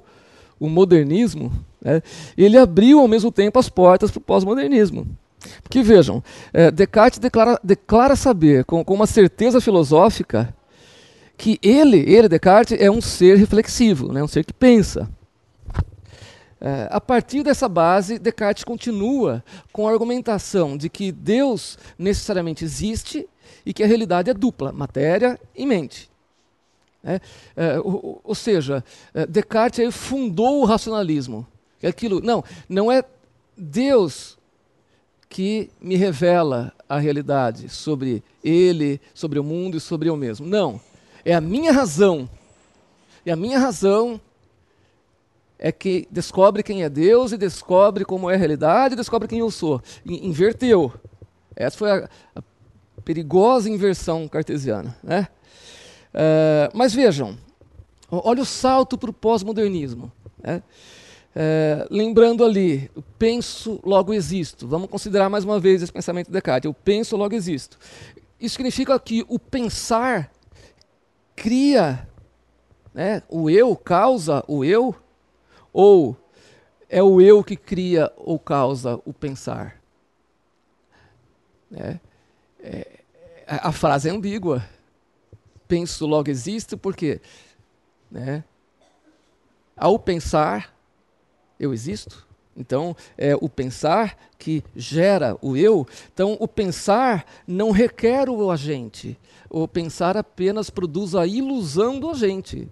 o 0.60 0.68
modernismo, 0.68 1.52
né? 1.80 2.02
ele 2.36 2.58
abriu 2.58 3.00
ao 3.00 3.08
mesmo 3.08 3.32
tempo 3.32 3.60
as 3.60 3.70
portas 3.70 4.10
para 4.10 4.18
o 4.18 4.22
pós-modernismo. 4.22 5.06
Porque 5.62 5.84
vejam, 5.84 6.24
é, 6.52 6.72
Descartes 6.72 7.20
declara, 7.20 7.60
declara 7.64 8.16
saber 8.16 8.66
com, 8.66 8.84
com, 8.84 8.96
uma 8.96 9.06
certeza 9.06 9.62
filosófica 9.62 10.56
que 11.38 11.60
ele, 11.62 12.00
ele, 12.00 12.28
Descartes, 12.28 12.80
é 12.80 12.90
um 12.90 13.02
ser 13.02 13.38
reflexivo, 13.38 14.12
né? 14.12 14.24
um 14.24 14.28
ser 14.28 14.44
que 14.44 14.54
pensa. 14.54 15.08
É, 16.60 16.88
a 16.90 17.02
partir 17.02 17.44
dessa 17.44 17.68
base, 17.68 18.18
Descartes 18.18 18.64
continua 18.64 19.44
com 19.72 19.88
a 19.88 19.92
argumentação 19.92 20.78
de 20.78 20.90
que 20.90 21.12
Deus 21.12 21.78
necessariamente 22.00 22.64
existe 22.64 23.28
e 23.66 23.74
que 23.74 23.84
a 23.84 23.88
realidade 23.88 24.30
é 24.30 24.34
dupla, 24.34 24.72
matéria 24.72 25.40
e 25.56 25.66
mente. 25.66 26.10
É, 27.04 27.20
é, 27.56 27.80
ou, 27.80 28.22
ou, 28.24 28.36
seja, 28.36 28.84
é, 29.14 29.26
Descartes 29.26 29.94
fundou 29.94 30.62
o 30.62 30.66
racionalismo. 30.66 31.46
É 31.82 31.90
aquilo, 31.90 32.22
não, 32.22 32.44
não 32.70 32.92
é 32.92 33.04
Deus 33.58 34.38
que 35.28 35.70
me 35.82 35.96
revela 35.96 36.72
a 36.88 37.00
realidade 37.00 37.68
sobre 37.68 38.24
ele, 38.44 39.02
sobre 39.14 39.40
o 39.40 39.44
mundo 39.44 39.78
e 39.78 39.82
sobre 39.82 40.08
eu 40.08 40.16
mesmo. 40.16 40.48
Não, 40.48 40.80
é 41.26 41.34
a 41.34 41.42
minha 41.42 41.72
razão. 41.72 42.30
E 43.26 43.32
a 43.32 43.36
minha 43.36 43.60
razão 43.60 44.20
é 45.58 45.72
que 45.72 46.08
descobre 46.12 46.62
quem 46.62 46.84
é 46.84 46.90
Deus 46.90 47.32
e 47.32 47.38
descobre 47.38 48.06
como 48.06 48.30
é 48.30 48.36
a 48.36 48.38
realidade 48.38 48.94
e 48.94 48.98
descobre 48.98 49.28
quem 49.28 49.40
eu 49.40 49.50
sou. 49.50 49.82
inverteu. 50.06 50.94
Essa 51.56 51.78
foi 51.78 51.92
a, 51.92 52.10
a 52.36 52.42
perigosa 53.04 53.70
inversão 53.70 54.28
cartesiana. 54.28 54.96
Né? 55.04 55.28
Uh, 56.14 56.76
mas 56.76 56.94
vejam, 56.94 57.38
Olha 58.22 58.44
o 58.44 58.46
salto 58.46 58.96
para 58.96 59.10
o 59.10 59.14
pós-modernismo. 59.14 60.12
Né? 60.42 60.62
É, 61.36 61.88
lembrando 61.90 62.44
ali, 62.44 62.92
penso, 63.18 63.80
logo 63.84 64.14
existo. 64.14 64.68
Vamos 64.68 64.90
considerar 64.90 65.30
mais 65.30 65.44
uma 65.44 65.60
vez 65.60 65.82
esse 65.82 65.92
pensamento 65.92 66.28
de 66.28 66.34
Descartes. 66.34 66.66
Eu 66.66 66.74
penso, 66.74 67.18
logo 67.18 67.34
existo. 67.34 67.80
Isso 68.40 68.56
significa 68.56 69.00
que 69.00 69.26
o 69.28 69.40
pensar 69.40 70.32
cria, 71.36 72.08
né, 72.94 73.24
o 73.28 73.50
eu 73.50 73.76
causa 73.76 74.44
o 74.48 74.64
eu, 74.64 74.96
ou 75.72 76.16
é 76.88 77.02
o 77.02 77.20
eu 77.20 77.44
que 77.44 77.56
cria 77.56 78.12
ou 78.16 78.38
causa 78.38 79.00
o 79.06 79.12
pensar? 79.12 79.82
É, 81.76 81.98
é, 82.60 82.93
a 83.48 83.72
frase 83.72 84.10
é 84.10 84.12
ambígua. 84.12 84.64
Penso, 85.68 86.06
logo 86.06 86.30
existo, 86.30 86.78
porque 86.78 87.22
né, 88.12 88.44
ao 89.76 89.98
pensar, 89.98 90.74
eu 91.60 91.74
existo. 91.74 92.28
Então, 92.56 92.96
é 93.18 93.36
o 93.36 93.50
pensar 93.50 94.16
que 94.38 94.64
gera 94.76 95.36
o 95.42 95.58
eu. 95.58 95.88
Então, 96.14 96.38
o 96.40 96.48
pensar 96.48 97.26
não 97.48 97.72
requer 97.72 98.30
o 98.30 98.52
agente. 98.52 99.20
O 99.50 99.68
pensar 99.68 100.16
apenas 100.16 100.70
produz 100.70 101.16
a 101.16 101.26
ilusão 101.26 102.00
do 102.00 102.12
agente. 102.12 102.70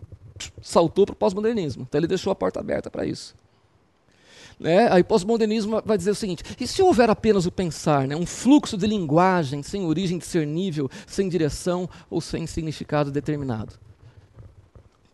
Saltou 0.62 1.06
para 1.06 1.14
o 1.14 1.16
pós-modernismo. 1.16 1.84
Então, 1.88 2.00
ele 2.00 2.08
deixou 2.08 2.32
a 2.32 2.36
porta 2.36 2.60
aberta 2.60 2.92
para 2.92 3.06
isso. 3.06 3.36
Né? 4.62 4.92
Aí, 4.92 5.04
pós-modernismo 5.04 5.82
vai 5.84 5.98
dizer 5.98 6.12
o 6.12 6.16
seguinte: 6.16 6.44
e 6.60 6.68
se 6.68 6.82
houver 6.82 7.10
apenas 7.10 7.46
o 7.46 7.52
pensar, 7.52 8.08
né? 8.08 8.16
um 8.16 8.26
fluxo 8.26 8.78
de 8.78 8.86
linguagem 8.86 9.64
sem 9.64 9.86
origem 9.86 10.18
discernível, 10.18 10.90
sem 11.08 11.28
direção 11.28 11.90
ou 12.10 12.22
sem 12.22 12.46
significado 12.46 13.12
determinado? 13.12 13.80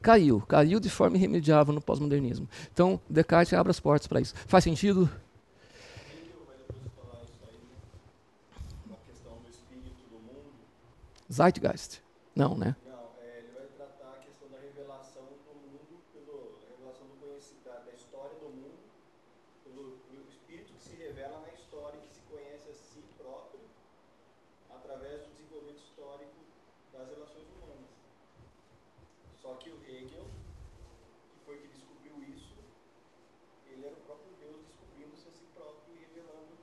caiu, 0.02 0.42
caiu 0.48 0.80
de 0.80 0.90
forma 0.90 1.18
irremediável 1.18 1.74
no 1.74 1.82
pós-modernismo. 1.82 2.48
Então, 2.72 3.02
Descartes 3.10 3.54
abre 3.54 3.72
as 3.72 3.80
portas 3.80 4.08
para 4.08 4.22
isso. 4.22 4.34
Faz 4.48 4.64
sentido? 4.64 5.10
Zeitgeist. 11.32 12.02
Não, 12.34 12.58
né? 12.58 12.76
Não, 12.86 13.12
é, 13.20 13.40
ele 13.40 13.52
vai 13.52 13.68
tratar 13.76 14.16
a 14.16 14.20
questão 14.24 14.48
da 14.48 14.60
revelação 14.64 15.28
do 15.44 15.54
mundo, 15.60 16.00
pelo, 16.14 16.56
a 16.56 16.70
revelação 16.72 17.06
do 17.08 17.20
conhecimento, 17.20 17.68
da 17.68 17.92
história 17.92 18.40
do 18.40 18.48
mundo, 18.48 18.80
pelo, 19.66 20.00
pelo 20.08 20.24
espírito 20.30 20.72
que 20.72 20.84
se 20.84 20.96
revela 20.96 21.42
na 21.42 21.52
história, 21.52 22.00
que 22.00 22.14
se 22.16 22.22
conhece 22.32 22.70
a 22.70 22.74
si 22.74 23.04
próprio, 23.20 23.60
através 24.72 25.28
do 25.28 25.34
desenvolvimento 25.36 25.84
histórico 25.84 26.40
das 26.94 27.10
relações 27.10 27.48
humanas. 27.52 27.92
Só 29.42 29.54
que 29.56 29.70
o 29.70 29.80
Hegel, 29.84 30.28
que 31.32 31.46
foi 31.46 31.58
que 31.58 31.68
descobriu 31.68 32.24
isso, 32.24 32.56
ele 33.68 33.86
era 33.86 33.96
o 33.96 34.04
próprio 34.08 34.32
Deus 34.40 34.64
descobrindo-se 34.64 35.28
a 35.28 35.32
si 35.32 35.46
próprio 35.54 35.82
e 35.92 36.08
revelando 36.08 36.56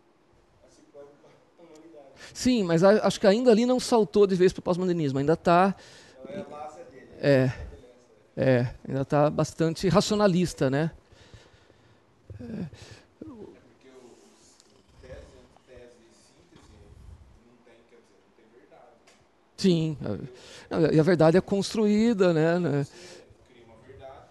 a 0.64 0.68
si 0.68 0.82
próprio 0.92 1.16
para 1.20 1.32
a 1.32 1.68
humanidade. 1.68 2.12
Sim, 2.44 2.62
mas 2.64 2.84
a- 2.84 3.06
acho 3.06 3.18
que 3.18 3.26
ainda 3.26 3.50
ali 3.50 3.64
não 3.64 3.80
saltou 3.80 4.26
de 4.26 4.34
vez 4.34 4.52
para 4.52 4.60
o 4.60 4.62
pós-modernismo. 4.62 5.18
Ainda 5.18 5.32
está. 5.32 5.74
É. 6.28 7.46
É, 7.46 7.52
é, 8.36 8.74
ainda 8.86 9.00
está 9.00 9.30
bastante 9.30 9.88
racionalista, 9.88 10.68
né? 10.68 10.90
Verdade. 18.52 18.82
Sim. 19.56 19.96
E 20.92 20.98
a 21.00 21.02
verdade 21.02 21.36
é 21.36 21.40
construída, 21.40 22.32
né? 22.32 22.58
né? 22.58 22.84
Você 22.84 22.90
cria 23.48 23.64
uma 23.66 23.76
verdade, 23.86 24.28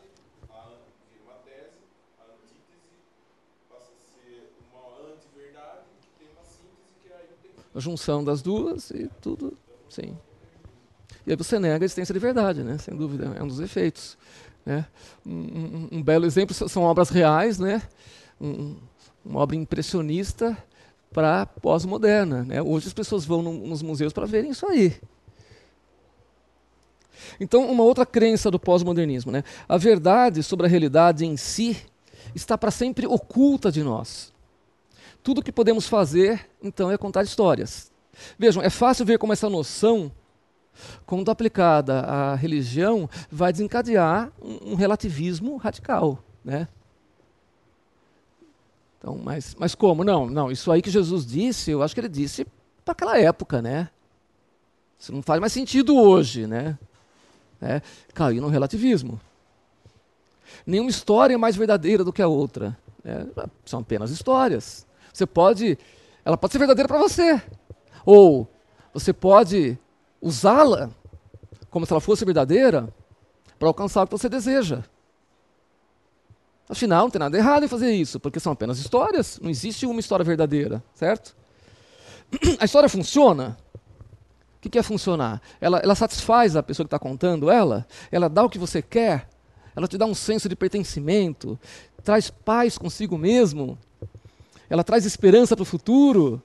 a 0.50 0.56
an- 0.70 0.86
vira 1.10 1.24
uma 1.24 1.36
tese, 1.44 1.80
a 2.20 2.24
antítese 2.34 3.00
passa 3.70 3.92
a 3.92 4.00
ser 4.14 4.52
uma 4.72 5.14
antiverdade, 5.14 5.82
que 6.02 6.08
tem 6.20 6.28
uma 6.36 6.44
síntese 6.44 6.94
que 7.02 7.10
aí 7.14 7.28
não 7.30 7.38
tem 7.42 7.52
A 7.76 7.80
junção 7.80 8.24
das 8.24 8.42
duas 8.42 8.92
e 8.92 9.10
tudo. 9.22 9.58
Sim. 9.90 10.16
E 11.26 11.32
aí 11.32 11.36
você 11.36 11.58
nega 11.60 11.84
a 11.84 11.86
existência 11.86 12.14
de 12.14 12.20
verdade, 12.20 12.64
né? 12.64 12.78
Sem 12.78 12.96
dúvida. 12.96 13.34
É 13.38 13.44
um 13.44 13.48
dos 13.48 13.60
efeitos. 13.60 14.18
Né? 14.66 14.86
Um, 15.26 15.32
um- 15.32 15.90
um 15.94 16.04
belo 16.04 16.26
exemplo 16.26 16.54
são- 16.54 16.84
obras 16.84 17.10
reais, 17.10 17.60
né? 17.60 17.82
Um- 18.40 18.76
uma 19.24 19.40
obra 19.40 19.56
impressionista 19.56 20.58
para 21.12 21.46
pós-moderna. 21.46 22.44
Né? 22.44 22.62
Hoje 22.62 22.88
as 22.88 22.94
pessoas 22.94 23.24
vão 23.26 23.42
no- 23.42 23.68
nos 23.68 23.82
museus 23.82 24.12
para 24.14 24.26
verem 24.26 24.52
isso 24.52 24.66
aí. 24.68 24.94
Então, 27.40 27.70
uma 27.72 27.84
outra 27.84 28.06
crença 28.06 28.52
do 28.52 28.60
pós-modernismo, 28.60 29.32
né? 29.32 29.44
A 29.68 29.78
verdade 29.78 30.44
sobre 30.44 30.66
a 30.66 30.70
realidade 30.70 31.26
em 31.26 31.38
si 31.38 31.78
está 32.36 32.58
para 32.58 32.72
sempre 32.72 33.08
oculta 33.08 33.72
de 33.72 33.82
nós. 33.84 34.33
Tudo 35.24 35.42
que 35.42 35.52
podemos 35.52 35.88
fazer, 35.88 36.50
então, 36.62 36.92
é 36.92 36.98
contar 36.98 37.24
histórias. 37.24 37.92
Vejam, 38.38 38.62
é 38.62 38.70
fácil 38.70 39.06
ver 39.06 39.18
como 39.18 39.32
essa 39.34 39.50
noção, 39.50 40.12
quando 41.06 41.32
aplicada 41.32 42.02
à 42.02 42.36
religião, 42.36 43.10
vai 43.32 43.52
desencadear 43.52 44.32
um, 44.42 44.76
relativismo 44.76 45.56
radical, 45.56 46.20
né? 46.44 46.68
Então, 49.00 49.18
mas, 49.18 49.56
mas 49.58 49.74
como? 49.74 50.04
Não, 50.04 50.28
não, 50.28 50.52
isso 50.52 50.72
aí 50.72 50.82
que 50.82 50.90
Jesus 50.90 51.26
disse, 51.26 51.72
eu 51.72 51.82
acho 51.82 51.94
que 51.94 52.02
ele 52.02 52.10
disse 52.10 52.46
para 52.84 52.92
aquela 52.92 53.18
época, 53.18 53.62
né? 53.62 53.90
Isso 55.00 55.12
não 55.14 55.22
faz 55.22 55.40
mais 55.40 55.54
sentido 55.54 55.96
hoje, 55.96 56.48
né? 56.48 56.78
É, 57.62 57.82
caiu 58.14 58.42
no 58.42 58.50
relativismo. 58.50 59.20
Nenhuma 60.66 60.90
história 60.90 61.34
é 61.34 61.38
mais 61.38 61.56
verdadeira 61.56 62.04
do 62.04 62.14
que 62.14 62.22
a 62.22 62.28
outra. 62.28 62.78
né? 63.04 63.26
são 63.66 63.80
apenas 63.80 64.12
histórias. 64.12 64.86
Você 65.14 65.28
pode, 65.28 65.78
ela 66.26 66.36
pode 66.36 66.52
ser 66.52 66.60
verdadeira 66.60 66.88
para 66.88 66.98
você, 66.98 67.40
ou 68.04 68.52
você 68.92 69.14
pode 69.14 69.78
usá-la 70.20 70.90
como 71.70 71.86
se 71.86 71.94
ela 71.94 72.02
fosse 72.02 72.26
verdadeira 72.26 72.94
para 73.60 73.68
alcançar 73.68 74.04
o 74.04 74.08
que 74.08 74.12
você 74.12 74.28
deseja. 74.28 74.84
Afinal, 76.68 77.04
não 77.04 77.10
tem 77.12 77.20
nada 77.20 77.38
errado 77.38 77.64
em 77.64 77.68
fazer 77.68 77.92
isso, 77.92 78.20
porque 78.20 78.40
são 78.40 78.54
apenas 78.54 78.80
histórias, 78.80 79.40
não 79.42 79.50
existe 79.50 79.86
uma 79.86 80.00
história 80.00 80.26
verdadeira, 80.26 80.84
certo? 80.94 81.36
A 82.60 82.66
história 82.66 82.90
funciona? 82.90 83.58
O 84.66 84.70
que 84.70 84.80
é 84.80 84.84
funcionar? 84.84 85.42
Ela, 85.60 85.80
ela 85.80 85.94
satisfaz 85.94 86.56
a 86.56 86.64
pessoa 86.64 86.86
que 86.86 86.88
está 86.88 86.98
contando 86.98 87.52
ela? 87.52 87.86
Ela 88.10 88.30
dá 88.30 88.44
o 88.46 88.50
que 88.50 88.58
você 88.58 88.82
quer? 88.82 89.28
Ela 89.76 89.90
te 89.90 89.98
dá 89.98 90.06
um 90.06 90.16
senso 90.16 90.48
de 90.48 90.56
pertencimento? 90.56 91.60
Traz 92.02 92.30
paz 92.30 92.78
consigo 92.78 93.18
mesmo? 93.18 93.78
Ela 94.70 94.84
traz 94.84 95.06
esperança 95.06 95.56
para 95.56 95.64
o 95.64 95.66
futuro? 95.66 96.42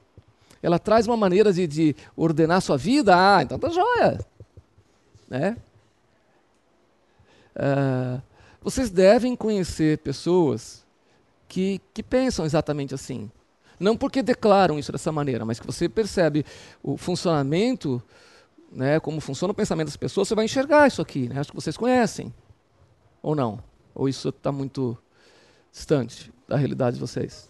Ela 0.62 0.78
traz 0.78 1.06
uma 1.06 1.16
maneira 1.16 1.52
de, 1.52 1.66
de 1.66 1.96
ordenar 2.16 2.60
sua 2.60 2.76
vida? 2.76 3.14
Ah, 3.14 3.42
então 3.42 3.58
tá 3.58 3.68
joia. 3.68 4.20
Né? 5.28 5.56
Ah, 7.54 8.20
vocês 8.60 8.90
devem 8.90 9.34
conhecer 9.36 9.98
pessoas 9.98 10.84
que, 11.48 11.80
que 11.94 12.02
pensam 12.02 12.44
exatamente 12.44 12.94
assim. 12.94 13.30
Não 13.80 13.96
porque 13.96 14.22
declaram 14.22 14.78
isso 14.78 14.90
dessa 14.90 15.12
maneira, 15.12 15.44
mas 15.44 15.60
que 15.60 15.66
você 15.66 15.88
percebe 15.88 16.44
o 16.82 16.96
funcionamento, 16.96 18.02
né, 18.72 18.98
como 18.98 19.20
funciona 19.20 19.52
o 19.52 19.54
pensamento 19.54 19.86
das 19.86 19.96
pessoas, 19.96 20.28
você 20.28 20.34
vai 20.34 20.44
enxergar 20.44 20.88
isso 20.88 21.00
aqui. 21.00 21.28
Né? 21.28 21.38
Acho 21.38 21.50
que 21.50 21.56
vocês 21.56 21.76
conhecem. 21.76 22.34
Ou 23.22 23.34
não? 23.34 23.62
Ou 23.94 24.08
isso 24.08 24.28
está 24.28 24.50
muito 24.50 24.98
distante 25.72 26.32
da 26.46 26.56
realidade 26.56 26.94
de 26.94 27.00
vocês? 27.00 27.48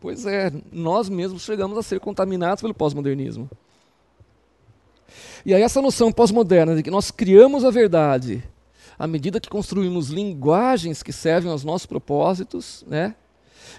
Pois 0.00 0.24
é, 0.24 0.50
nós 0.72 1.08
mesmos 1.08 1.42
chegamos 1.42 1.76
a 1.76 1.82
ser 1.82 2.00
contaminados 2.00 2.62
pelo 2.62 2.72
pós-modernismo. 2.72 3.50
E 5.44 5.54
aí 5.54 5.62
essa 5.62 5.82
noção 5.82 6.10
pós-moderna 6.10 6.74
de 6.74 6.82
que 6.82 6.90
nós 6.90 7.10
criamos 7.10 7.64
a 7.64 7.70
verdade 7.70 8.42
à 8.98 9.06
medida 9.06 9.40
que 9.40 9.48
construímos 9.48 10.08
linguagens 10.08 11.02
que 11.02 11.12
servem 11.12 11.50
aos 11.50 11.64
nossos 11.64 11.86
propósitos, 11.86 12.84
né? 12.86 13.14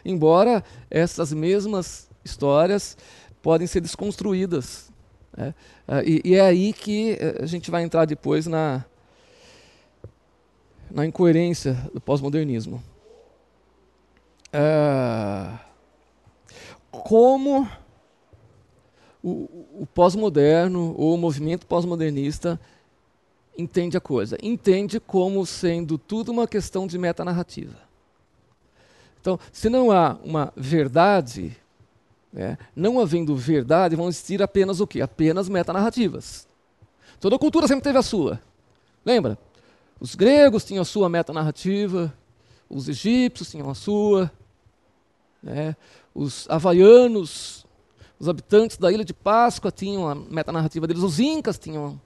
embora 0.04 0.64
essas 0.90 1.32
mesmas 1.32 2.10
histórias 2.24 2.98
podem 3.42 3.68
ser 3.68 3.82
desconstruídas. 3.82 4.92
né? 5.36 5.54
Ah, 5.88 6.04
E, 6.04 6.22
e 6.26 6.36
é 6.36 6.42
aí 6.42 6.74
que 6.74 7.18
eh, 7.20 7.40
a 7.42 7.46
gente 7.46 7.70
vai 7.70 7.84
entrar 7.84 8.06
depois 8.06 8.48
na, 8.48 8.84
na 10.90 11.06
incoerência 11.06 11.74
do 11.94 12.02
pós-modernismo. 12.02 12.82
Ah, 14.52 15.60
como 16.92 17.68
o, 19.24 19.82
o 19.82 19.88
pós-moderno 19.94 20.94
ou 20.98 21.16
o 21.16 21.18
movimento 21.18 21.66
pós-modernista 21.66 22.60
entende 23.58 23.98
a 23.98 24.02
coisa? 24.02 24.38
Entende 24.42 25.00
como 25.00 25.46
sendo 25.46 25.98
tudo 25.98 26.32
uma 26.32 26.48
questão 26.48 26.86
de 26.86 26.98
metanarrativa. 26.98 27.76
Então, 29.20 29.40
se 29.52 29.70
não 29.70 29.92
há 29.92 30.18
uma 30.24 30.52
verdade, 30.56 31.56
né, 32.34 32.58
não 32.76 33.00
havendo 33.00 33.36
verdade, 33.36 33.96
vão 33.96 34.08
existir 34.08 34.42
apenas 34.42 34.80
o 34.80 34.88
quê? 34.88 35.00
Apenas 35.02 35.48
metanarrativas. 35.48 36.48
Toda 37.20 37.38
cultura 37.38 37.68
sempre 37.68 37.84
teve 37.84 38.00
a 38.00 38.02
sua. 38.02 38.42
Lembra? 39.06 39.38
Os 40.00 40.16
gregos 40.16 40.66
tinham 40.66 40.82
a 40.82 40.86
sua 40.86 41.08
metanarrativa, 41.08 42.12
os 42.68 42.90
egípcios 42.90 43.52
tinham 43.52 43.70
a 43.70 43.76
sua, 43.76 44.32
né? 45.42 45.76
os 46.14 46.48
havaianos, 46.50 47.66
os 48.20 48.30
habitantes 48.30 48.78
da 48.78 48.92
ilha 48.92 49.06
de 49.06 49.14
Páscoa 49.14 49.72
tinham 49.72 50.08
a 50.08 50.16
metanarrativa 50.16 50.88
deles, 50.88 51.04
os 51.04 51.20
incas 51.20 51.58
tinham. 51.58 52.00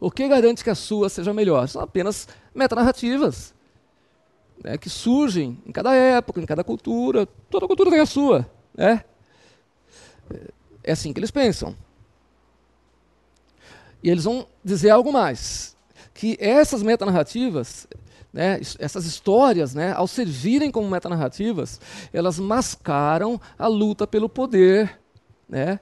O 0.00 0.10
que 0.10 0.28
garante 0.28 0.62
que 0.62 0.70
a 0.70 0.74
sua 0.74 1.08
seja 1.08 1.34
melhor? 1.34 1.68
São 1.68 1.82
apenas 1.82 2.28
metanarrativas 2.54 3.54
né, 4.62 4.76
que 4.76 4.88
surgem 4.88 5.58
em 5.66 5.72
cada 5.72 5.94
época, 5.94 6.40
em 6.40 6.46
cada 6.46 6.64
cultura. 6.64 7.26
Toda 7.50 7.66
cultura 7.66 7.90
tem 7.90 8.00
a 8.00 8.06
sua. 8.06 8.48
Né? 8.74 9.04
É 10.82 10.92
assim 10.92 11.12
que 11.12 11.20
eles 11.20 11.30
pensam. 11.30 11.76
E 14.02 14.10
eles 14.10 14.24
vão 14.24 14.46
dizer 14.64 14.90
algo 14.90 15.12
mais: 15.12 15.76
que 16.14 16.36
essas 16.40 16.82
metanarrativas, 16.82 17.86
né, 18.32 18.60
essas 18.78 19.06
histórias, 19.06 19.74
né, 19.74 19.92
ao 19.92 20.06
servirem 20.06 20.70
como 20.70 20.88
metanarrativas, 20.88 21.80
elas 22.12 22.38
mascaram 22.38 23.40
a 23.58 23.66
luta 23.66 24.06
pelo 24.06 24.28
poder 24.28 25.00
né, 25.48 25.80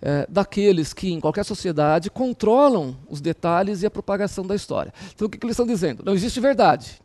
é, 0.00 0.26
daqueles 0.28 0.92
que, 0.92 1.12
em 1.12 1.20
qualquer 1.20 1.44
sociedade, 1.44 2.10
controlam 2.10 2.96
os 3.08 3.20
detalhes 3.20 3.82
e 3.82 3.86
a 3.86 3.90
propagação 3.90 4.46
da 4.46 4.54
história. 4.54 4.92
Então, 5.14 5.26
o 5.26 5.30
que, 5.30 5.38
que 5.38 5.46
eles 5.46 5.54
estão 5.54 5.66
dizendo? 5.66 6.02
Não 6.04 6.14
existe 6.14 6.40
verdade. 6.40 7.00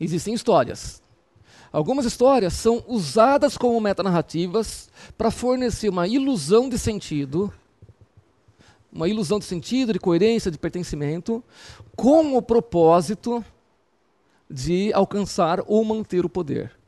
Existem 0.00 0.34
histórias. 0.34 1.02
Algumas 1.72 2.04
histórias 2.04 2.52
são 2.52 2.84
usadas 2.86 3.56
como 3.56 3.80
metanarrativas 3.80 4.90
para 5.16 5.30
fornecer 5.30 5.88
uma 5.88 6.06
ilusão 6.06 6.68
de 6.68 6.78
sentido, 6.78 7.52
uma 8.92 9.08
ilusão 9.08 9.38
de 9.38 9.44
sentido, 9.44 9.92
de 9.92 9.98
coerência, 9.98 10.50
de 10.50 10.58
pertencimento, 10.58 11.42
com 11.96 12.36
o 12.36 12.42
propósito 12.42 13.44
de 14.50 14.92
alcançar 14.92 15.62
ou 15.66 15.82
manter 15.84 16.24
o 16.24 16.28
poder. 16.28 16.81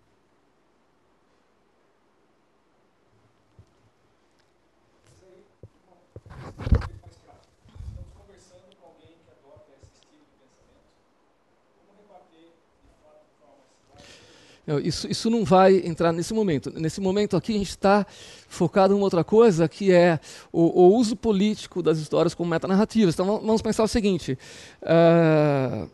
Isso, 14.82 15.06
isso 15.10 15.28
não 15.28 15.44
vai 15.44 15.76
entrar 15.84 16.10
nesse 16.10 16.32
momento. 16.32 16.72
Nesse 16.78 16.98
momento 17.00 17.36
aqui 17.36 17.54
a 17.54 17.58
gente 17.58 17.70
está 17.70 18.06
focado 18.48 18.96
em 18.96 19.00
outra 19.00 19.22
coisa, 19.22 19.68
que 19.68 19.92
é 19.92 20.18
o, 20.50 20.82
o, 20.82 20.96
uso 20.96 21.14
político 21.14 21.82
das 21.82 21.98
histórias 21.98 22.34
como 22.34 22.48
metanarrativas. 22.48 23.14
Então 23.14 23.26
vamos 23.26 23.60
pensar 23.60 23.82
o 23.82 23.88
seguinte, 23.88 24.38
uh, 24.82 25.90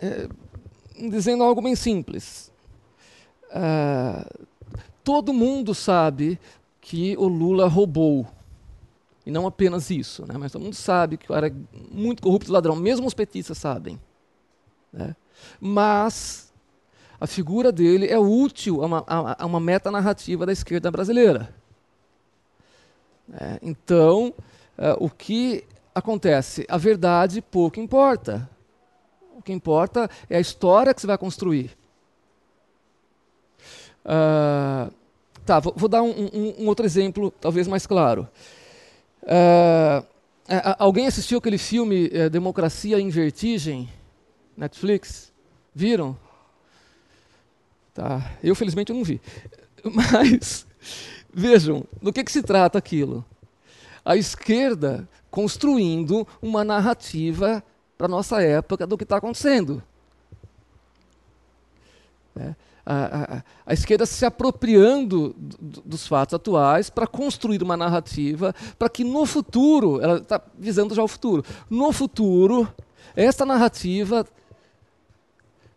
é, 0.00 0.28
dizendo 1.10 1.42
algo 1.42 1.60
bem 1.60 1.74
simples. 1.74 2.52
Uh, 3.50 4.46
todo 5.02 5.32
mundo 5.32 5.74
sabe 5.74 6.38
que 6.80 7.16
o 7.16 7.26
Lula 7.26 7.66
roubou. 7.66 8.26
E 9.26 9.30
não 9.30 9.46
apenas 9.46 9.90
isso, 9.90 10.24
né? 10.26 10.36
mas 10.38 10.52
todo 10.52 10.62
mundo 10.62 10.74
sabe 10.74 11.16
que 11.16 11.32
era 11.32 11.52
muito 11.90 12.22
corrupto 12.22 12.52
ladrão, 12.52 12.76
mesmo 12.76 13.06
os 13.06 13.14
petistas 13.14 13.56
sabem. 13.58 13.98
Né? 14.92 15.16
Mas 15.58 16.52
a 17.20 17.26
figura 17.26 17.70
dele 17.70 18.06
é 18.06 18.18
útil 18.18 18.82
a 18.82 18.86
uma, 18.86 19.04
a, 19.06 19.42
a 19.44 19.46
uma 19.46 19.60
metanarrativa 19.60 20.44
da 20.44 20.52
esquerda 20.52 20.90
brasileira. 20.90 21.54
É, 23.32 23.58
então, 23.62 24.34
é, 24.76 24.94
o 24.98 25.08
que 25.08 25.64
acontece? 25.94 26.66
A 26.68 26.76
verdade 26.76 27.40
pouco 27.40 27.80
importa. 27.80 28.48
O 29.36 29.42
que 29.42 29.52
importa 29.52 30.10
é 30.28 30.36
a 30.36 30.40
história 30.40 30.92
que 30.92 31.00
você 31.00 31.06
vai 31.06 31.18
construir. 31.18 31.70
Uh, 34.04 34.92
tá, 35.46 35.60
vou, 35.60 35.72
vou 35.74 35.88
dar 35.88 36.02
um, 36.02 36.10
um, 36.10 36.54
um, 36.58 36.66
outro 36.66 36.84
exemplo, 36.84 37.30
talvez 37.40 37.66
mais 37.66 37.86
claro. 37.86 38.28
Uh, 39.22 40.06
alguém 40.78 41.06
assistiu 41.06 41.38
aquele 41.38 41.56
filme 41.56 42.10
é, 42.12 42.28
Democracia 42.28 43.00
em 43.00 43.08
Vertigem? 43.08 43.88
Netflix? 44.56 45.32
Viram? 45.74 46.16
Tá? 47.94 48.32
Eu, 48.42 48.56
felizmente, 48.56 48.92
não 48.92 49.04
vi. 49.04 49.20
Mas, 49.84 50.66
vejam, 51.32 51.84
do 52.02 52.12
que, 52.12 52.24
que 52.24 52.32
se 52.32 52.42
trata 52.42 52.76
aquilo? 52.76 53.24
A 54.04 54.16
esquerda 54.16 55.08
construindo 55.30 56.26
uma 56.42 56.64
narrativa 56.64 57.62
para 57.96 58.06
a 58.06 58.08
nossa 58.08 58.42
época 58.42 58.86
do 58.86 58.98
que 58.98 59.04
está 59.04 59.16
acontecendo. 59.16 59.82
É, 62.36 62.54
a, 62.84 63.36
a, 63.36 63.42
a, 63.64 63.72
esquerda 63.72 64.04
se 64.04 64.26
apropriando 64.26 65.34
dos 65.38 66.06
fatos 66.06 66.34
atuais 66.34 66.90
para 66.90 67.06
construir 67.06 67.62
uma 67.62 67.76
narrativa 67.76 68.52
para 68.76 68.88
que 68.88 69.04
no 69.04 69.24
futuro, 69.24 70.00
ela 70.02 70.18
está 70.18 70.40
visando 70.58 70.94
já 70.94 71.02
o 71.02 71.08
futuro, 71.08 71.44
no 71.70 71.92
futuro, 71.92 72.68
esta 73.14 73.46
narrativa 73.46 74.26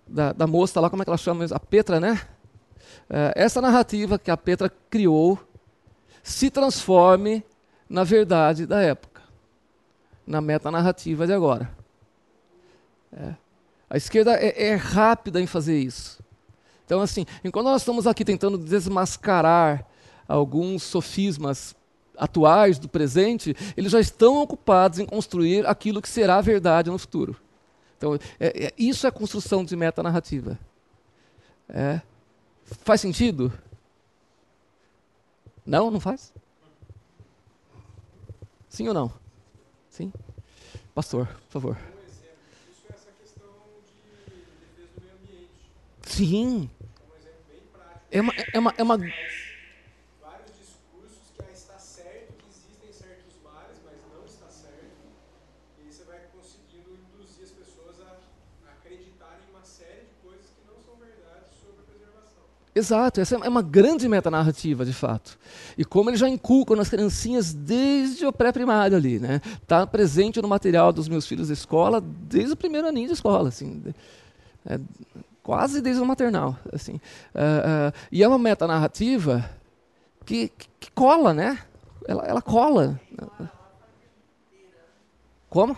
da, 0.07 0.33
da 0.33 0.47
moça 0.47 0.79
lá, 0.79 0.89
como 0.89 1.01
é 1.01 1.05
que 1.05 1.09
ela 1.09 1.17
chama? 1.17 1.45
A 1.51 1.59
Petra, 1.59 1.99
né? 1.99 2.21
É, 3.09 3.33
essa 3.35 3.61
narrativa 3.61 4.17
que 4.17 4.31
a 4.31 4.37
Petra 4.37 4.71
criou 4.89 5.39
se 6.23 6.49
transforme 6.49 7.43
na 7.89 8.03
verdade 8.03 8.65
da 8.65 8.81
época, 8.81 9.21
na 10.25 10.41
metanarrativa 10.41 11.25
de 11.25 11.33
agora. 11.33 11.69
É. 13.13 13.33
A 13.89 13.95
esquerda 13.95 14.33
é, 14.33 14.69
é, 14.69 14.75
rápida 14.75 15.39
em 15.39 15.47
fazer 15.47 15.79
isso. 15.79 16.21
Então, 16.85 17.01
assim, 17.01 17.25
enquanto 17.43 17.65
nós 17.65 17.81
estamos 17.81 18.05
aqui 18.05 18.25
tentando 18.25 18.57
desmascarar 18.57 19.85
alguns 20.27 20.83
sofismas 20.83 21.75
atuais 22.17 22.79
do 22.79 22.89
presente, 22.89 23.55
eles 23.77 23.91
já 23.91 23.99
estão 23.99 24.41
ocupados 24.41 24.99
em 24.99 25.05
construir 25.05 25.65
aquilo 25.65 26.01
que 26.01 26.09
será 26.09 26.37
a 26.37 26.41
verdade 26.41 26.89
no 26.89 26.97
futuro. 26.97 27.35
Então, 27.97 28.15
é, 28.39 28.65
é, 28.67 28.73
isso 28.77 29.07
é 29.07 29.11
construção 29.11 29.65
de 29.65 29.75
metanarrativa. 29.75 30.57
É. 31.69 32.01
Faz 32.63 33.01
sentido? 33.01 33.51
Não? 35.65 35.91
Não 35.91 35.99
faz? 35.99 36.33
Sim 38.69 38.87
ou 38.87 38.93
não? 38.93 39.11
Sim? 39.89 40.13
Pastor, 40.93 41.25
por 41.25 41.51
favor. 41.51 41.77
É 41.77 42.93
essa 42.93 43.09
questão 43.19 43.49
de 43.81 43.91
defesa 44.31 44.87
do 44.95 45.01
meio 45.01 45.13
ambiente. 45.15 45.71
Sim. 46.03 46.69
É 46.79 47.03
um 47.03 47.17
exemplo 47.17 47.43
bem 47.49 47.61
prático. 47.73 48.01
É 48.11 48.21
uma, 48.21 48.33
é 48.53 48.59
uma, 48.59 48.73
é 48.77 48.83
uma 48.83 48.97
Vários 50.21 50.51
discursos 50.57 51.31
que 51.35 51.41
ah, 51.41 51.51
está 51.51 51.79
certo 51.79 52.33
que 52.33 52.45
existem 52.49 52.93
certos 52.93 53.33
mares, 53.43 53.77
mas 53.83 53.97
não 54.13 54.25
está 54.25 54.47
certo. 54.49 55.09
E 55.79 55.81
aí 55.81 55.91
você 55.91 56.03
vai 56.03 56.19
conseguindo 56.31 56.89
induzir 56.93 57.45
as 57.45 57.51
pessoas 57.51 57.95
a 58.01 58.71
acreditarem 58.71 59.41
em 59.47 59.49
uma 59.49 59.63
série 59.63 60.05
de 60.05 60.13
coisas 60.21 60.45
que 60.45 60.61
não 60.67 60.77
são 60.85 60.95
verdades 60.97 61.49
sobre 61.59 61.81
a 61.81 61.83
preservação. 61.83 62.45
Exato, 62.77 63.19
essa 63.19 63.35
é 63.35 63.49
uma 63.49 63.63
grande 63.63 64.07
metanarrativa, 64.07 64.85
de 64.85 64.93
fato. 64.93 65.37
E 65.75 65.83
como 65.83 66.11
eles 66.11 66.19
já 66.19 66.29
inculcam 66.29 66.75
nas 66.75 66.89
criancinhas 66.89 67.51
desde 67.51 68.23
o 68.23 68.31
pré-primário 68.31 68.95
ali, 68.95 69.17
né? 69.19 69.41
Está 69.63 69.87
presente 69.87 70.39
no 70.39 70.47
material 70.47 70.93
dos 70.93 71.07
meus 71.07 71.25
filhos 71.25 71.47
da 71.47 71.53
escola 71.55 71.99
desde 71.99 72.53
o 72.53 72.55
primeiro 72.55 72.87
aninho 72.87 73.07
de 73.07 73.13
escola, 73.13 73.49
assim. 73.49 73.83
É, 74.63 74.79
quase 75.41 75.81
desde 75.81 75.99
o 75.99 76.05
maternal, 76.05 76.55
assim. 76.71 76.93
Uh, 77.33 77.89
uh, 77.89 77.93
e 78.11 78.21
é 78.21 78.27
uma 78.27 78.37
metanarrativa 78.37 79.49
que, 80.23 80.49
que, 80.49 80.67
que 80.79 80.91
cola, 80.91 81.33
né? 81.33 81.57
Ela, 82.07 82.25
ela 82.25 82.41
cola. 82.43 82.99
Como? 85.49 85.75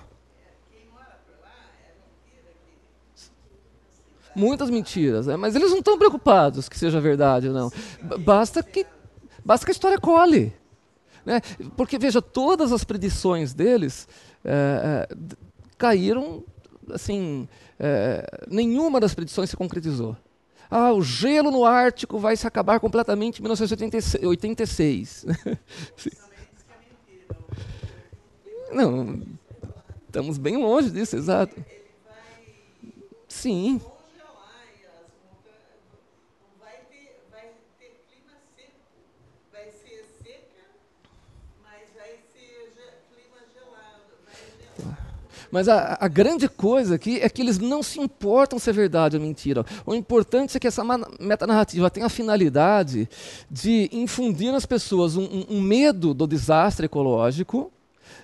Muitas 4.36 4.69
mentiras, 4.69 5.27
né? 5.27 5.36
mas 5.36 5.55
eles 5.55 5.71
não 5.71 5.80
estão 5.80 5.97
preocupados 5.97 6.69
que 6.69 6.77
seja 6.77 7.01
verdade 7.01 7.47
ou 7.47 7.53
não. 7.53 7.71
Basta 8.19 8.61
que, 8.61 8.86
basta 9.43 9.65
que 9.65 9.71
a 9.71 9.73
história 9.73 9.97
cole. 9.99 10.53
Né? 11.25 11.41
Porque, 11.75 11.97
veja, 11.97 12.21
todas 12.21 12.71
as 12.71 12.84
predições 12.84 13.53
deles 13.53 14.07
é, 14.43 15.07
é, 15.11 15.15
caíram, 15.77 16.43
assim, 16.91 17.47
é, 17.80 18.45
nenhuma 18.49 18.99
das 18.99 19.13
predições 19.13 19.49
se 19.49 19.57
concretizou. 19.57 20.15
Ah, 20.71 20.93
o 20.93 21.01
gelo 21.01 21.49
no 21.49 21.65
Ártico 21.65 22.19
vai 22.19 22.38
se 22.38 22.45
acabar 22.45 22.80
completamente 22.80 23.39
em 23.39 23.41
1986. 23.41 25.25
Não, 28.71 29.23
estamos 30.05 30.38
bem 30.38 30.57
longe 30.57 30.91
disso, 30.91 31.15
exato. 31.15 31.55
Sim. 33.27 33.82
Mas 45.52 45.68
a, 45.68 45.97
a, 46.00 46.08
grande 46.08 46.47
coisa 46.47 46.95
aqui 46.95 47.20
é 47.20 47.30
que 47.30 47.41
eles 47.41 47.58
não 47.58 47.82
se 47.82 48.00
importam 48.00 48.60
se 48.60 48.70
é 48.70 48.74
verdade 48.74 49.18
ou 49.18 49.22
mentira. 49.22 49.66
O 49.86 49.95
importante 49.95 50.56
é 50.56 50.60
que 50.60 50.68
essa 50.68 50.84
metanarrativa 51.20 51.89
tem 51.89 52.04
a 52.04 52.10
finalidade 52.10 53.10
de 53.50 53.89
infundir 53.91 54.52
nas 54.52 54.66
pessoas 54.66 55.16
um, 55.16 55.24
um, 55.24 55.45
um 55.58 55.62
medo 55.62 56.14
do 56.14 56.28
desastre 56.28 56.86
ecológico 56.86 57.72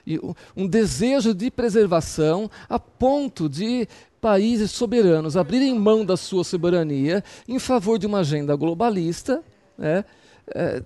e 0.06 0.20
um, 0.56 0.68
desejo 0.68 1.34
de 1.34 1.50
preservação 1.50 2.50
a 2.70 2.78
ponto 2.78 3.50
de 3.50 3.88
países 4.22 4.72
soberanos 4.72 5.36
abrirem 5.36 5.78
mão 5.78 6.06
da 6.06 6.18
sua 6.18 6.44
soberania 6.44 7.24
em 7.48 7.60
favor 7.60 7.98
de 7.98 8.06
uma 8.06 8.20
agenda 8.20 8.56
globalista. 8.56 9.44
Né? 9.78 10.06
É, 10.54 10.82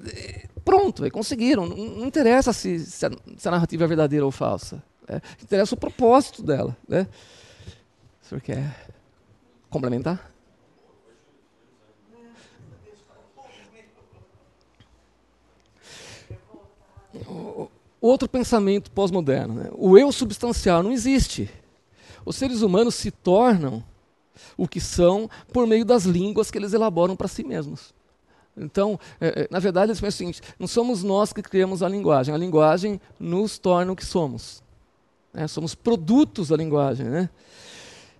pronto, 0.64 1.10
conseguiram. 1.12 1.66
Não 1.66 2.06
interessa 2.06 2.54
se, 2.54 2.80
se, 2.80 3.06
a, 3.06 3.12
se, 3.38 3.48
a, 3.48 3.52
narrativa 3.52 3.84
é 3.84 3.88
verdadeira 3.88 4.26
ou 4.26 4.32
falsa. 4.32 4.82
É, 5.10 5.20
interessa 5.41 5.74
o 5.74 5.78
propósito 5.78 6.43
dela. 6.43 6.78
Né? 6.88 7.07
O 8.22 8.26
senhor 8.26 8.41
quer 8.41 8.88
complementar? 9.70 10.32
Outro 17.99 18.30
pensamento 18.30 18.91
pós-moderno. 18.91 19.55
Né? 19.55 19.70
O 19.74 19.97
eu 19.97 20.12
substancial 20.12 20.84
não 20.84 20.91
existe. 20.91 21.49
Os 22.24 22.36
seres 22.36 22.62
humanos 22.62 22.93
se 22.93 23.10
tornam 23.10 23.84
o 24.55 24.68
que 24.68 24.80
são 24.80 25.28
por 25.51 25.66
meio 25.66 25.84
das 25.84 26.03
línguas 26.03 26.51
que 26.51 26.57
eles 26.57 26.74
elaboram 26.74 27.16
para 27.16 27.28
si 27.28 27.43
mesmos. 27.43 27.93
Então, 28.55 28.99
é, 29.20 29.41
é, 29.41 29.47
na 29.49 29.60
verdade, 29.60 29.91
eles 29.91 29.99
pensam 29.99 30.16
o 30.16 30.18
seguinte: 30.18 30.41
não 30.60 30.68
somos 30.68 31.01
nós 31.01 31.34
que 31.34 31.41
criamos 31.41 31.82
a 31.82 31.89
linguagem, 31.89 32.34
a 32.34 32.38
linguagem 32.38 33.01
nos 33.20 33.57
torna 33.57 33.91
o 33.91 33.95
que 33.95 34.05
somos. 34.05 34.62
É, 35.34 35.47
somos 35.47 35.75
produtos 35.75 36.49
da 36.49 36.57
linguagem. 36.57 37.05
Né? 37.07 37.30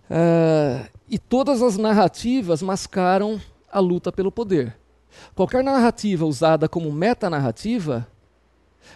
É, 0.10 0.90
e 1.10 1.18
todas 1.18 1.62
as 1.62 1.78
narrativas 1.78 2.62
mascaram 2.62 3.42
a 3.72 3.80
luta 3.80 4.12
pelo 4.12 4.32
poder. 4.32 4.76
Qualquer 5.36 5.64
narrativa 5.64 6.26
usada 6.26 6.70
como 6.70 6.92
metanarrativa 6.92 8.08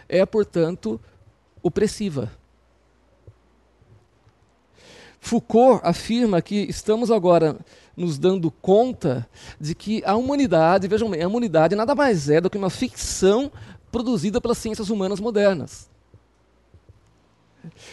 é, 0.07 0.25
portanto, 0.25 0.99
opressiva. 1.61 2.31
Foucault 5.19 5.79
afirma 5.83 6.41
que 6.41 6.55
estamos 6.63 7.09
agora 7.09 7.57
nos 7.95 8.17
dando 8.17 8.51
conta 8.51 9.27
de 9.59 9.73
que 9.73 10.03
a 10.05 10.15
humanidade, 10.15 10.87
vejam 10.87 11.09
bem, 11.09 11.21
a 11.21 11.27
humanidade 11.27 11.75
nada 11.75 11.95
mais 11.95 12.29
é 12.29 12.41
do 12.41 12.49
que 12.49 12.57
uma 12.57 12.69
ficção 12.69 13.51
produzida 13.91 14.41
pelas 14.41 14.57
ciências 14.57 14.89
humanas 14.89 15.19
modernas. 15.19 15.89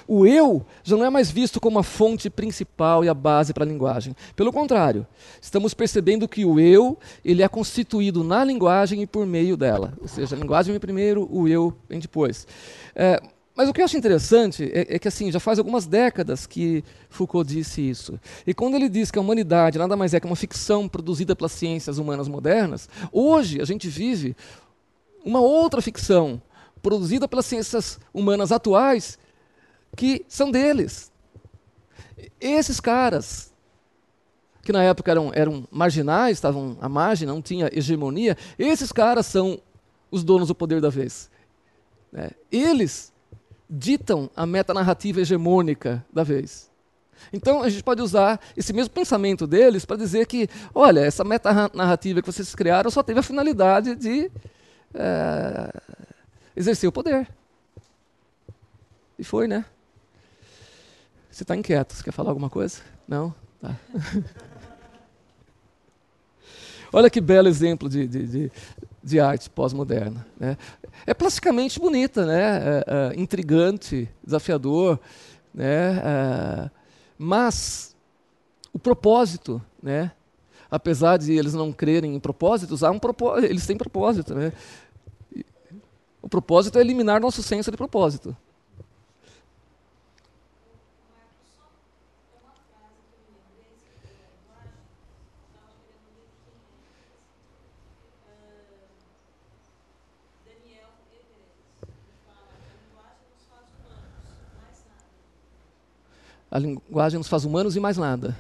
O 0.07 0.27
eu 0.27 0.65
já 0.83 0.97
não 0.97 1.05
é 1.05 1.11
mais 1.11 1.31
visto 1.31 1.61
como 1.61 1.79
a 1.79 1.83
fonte 1.83 2.29
principal 2.29 3.05
e 3.05 3.09
a 3.09 3.15
base 3.15 3.53
para 3.53 3.65
a 3.65 3.67
linguagem. 3.67 4.15
Pelo 4.35 4.53
contrário, 4.53 5.07
estamos 5.41 5.75
percebendo 5.75 6.29
que 6.29 6.45
o 6.45 6.59
eu 6.59 6.99
ele 7.25 7.43
é 7.43 7.49
constituído 7.49 8.25
na 8.25 8.45
linguagem 8.45 9.03
e 9.03 9.07
por 9.07 9.27
meio 9.27 9.57
dela. 9.57 9.95
Ou 10.01 10.09
seja, 10.09 10.37
a 10.37 10.39
linguagem 10.39 10.73
vem 10.73 10.81
primeiro, 10.81 11.29
o 11.31 11.47
eu 11.47 11.77
vem 11.89 11.99
depois. 11.99 12.47
É, 12.95 13.21
mas 13.61 13.69
o 13.69 13.73
que 13.73 13.81
eu 13.81 13.85
acho 13.85 13.97
interessante 13.97 14.71
é, 14.73 14.95
é, 14.95 14.99
que 14.99 15.09
assim 15.09 15.31
já 15.31 15.39
faz 15.39 15.59
algumas 15.59 15.85
décadas 15.85 16.47
que 16.47 16.83
Foucault 17.09 17.53
disse 17.53 17.87
isso. 17.87 18.19
E 18.47 18.55
quando 18.55 18.75
ele 18.75 18.89
diz 18.89 19.11
que 19.11 19.19
a 19.19 19.23
humanidade 19.23 19.79
nada 19.79 19.97
mais 19.97 20.15
é 20.15 20.21
que 20.21 20.27
uma 20.27 20.37
ficção 20.37 20.89
produzida 20.89 21.37
pelas 21.37 21.53
ciências 21.53 21.99
humanas 21.99 22.27
modernas, 22.27 22.89
hoje 23.13 23.61
a 23.61 23.65
gente 23.65 23.89
vive 23.89 24.35
uma 25.25 25.41
outra 25.41 25.83
ficção 25.83 26.41
produzida 26.81 27.29
pelas 27.29 27.45
ciências 27.45 27.99
humanas 28.15 28.51
atuais 28.53 29.19
que 29.97 30.25
são 30.29 30.51
deles. 30.51 31.11
Esses 32.41 32.81
caras, 32.81 33.53
que 34.63 34.73
na 34.73 34.83
época 34.83 35.11
eram, 35.11 35.31
eram 35.35 35.69
marginais, 35.71 36.37
estavam 36.37 36.77
à 36.81 36.89
margem, 36.89 37.27
não 37.27 37.43
tinha 37.43 37.71
hegemonia, 37.73 38.37
esses 38.59 38.93
caras 38.93 39.27
são 39.27 39.61
os 40.11 40.25
donos 40.25 40.49
do 40.49 40.55
poder 40.55 40.81
da 40.81 40.91
vez. 40.91 41.31
É, 42.13 42.33
eles 42.51 43.13
ditam 43.69 44.29
a 44.35 44.45
metanarrativa 44.45 45.21
hegemônica 45.21 46.05
da 46.13 46.25
vez. 46.25 46.69
Então 47.33 47.63
a 47.63 47.69
gente 47.69 47.85
pode 47.85 48.03
usar 48.03 48.41
esse 48.57 48.73
mesmo 48.73 48.93
pensamento 48.93 49.47
deles 49.47 49.85
para 49.85 49.97
dizer 49.97 50.27
que, 50.27 50.49
olha, 50.75 51.01
essa 51.01 51.23
metanarrativa 51.23 52.21
que 52.21 52.27
vocês 52.27 52.55
criaram 52.55 52.91
só 52.91 53.03
teve 53.03 53.21
a 53.21 53.23
finalidade 53.23 53.95
de 53.95 54.31
é, 54.95 55.73
exercer 56.57 56.89
o 56.89 56.93
poder. 56.93 57.29
E 59.19 59.23
foi, 59.23 59.47
né? 59.47 59.65
Você 61.31 61.45
está 61.45 61.57
inquieto, 61.57 61.95
você 61.95 62.03
quer 62.03 62.13
falar 62.13 62.31
alguma 62.31 62.51
coisa? 62.51 62.81
Não? 63.07 63.35
Tá. 63.61 63.77
Olha 66.93 67.09
que 67.09 67.21
belo 67.21 67.47
exemplo 67.47 67.89
de, 67.89 68.07
de, 68.07 68.27
de, 68.27 68.53
de 69.03 69.21
arte 69.21 69.49
pós-moderna. 69.49 70.27
Né? 70.39 70.57
É 71.07 71.15
plasticamente 71.15 71.79
bonita, 71.79 72.27
né? 72.27 72.43
É, 72.43 72.85
é, 72.87 73.21
intrigante, 73.21 74.09
desafiador, 74.25 74.99
né? 75.55 75.99
É, 75.99 76.71
mas 77.17 77.95
o 78.73 78.79
propósito, 78.79 79.63
né? 79.83 80.11
apesar 80.71 81.17
de 81.17 81.33
eles 81.33 81.53
não 81.53 81.73
crerem 81.73 82.15
em 82.15 82.21
propósitos, 82.21 82.85
há 82.85 82.91
um 82.91 82.99
propósito, 82.99 83.51
eles 83.51 83.67
têm 83.67 83.77
propósito. 83.77 84.35
Né? 84.35 84.53
O 86.23 86.29
propósito 86.29 86.79
é 86.79 86.81
eliminar 86.81 87.21
nosso 87.21 87.43
senso 87.43 87.71
de 87.71 87.77
propósito. 87.77 88.37
A 106.51 106.59
linguagem 106.59 107.19
nos 107.19 107.29
faz 107.29 107.45
humanos 107.45 107.77
e 107.77 107.81
mais 107.81 107.97
nada. 107.97 108.37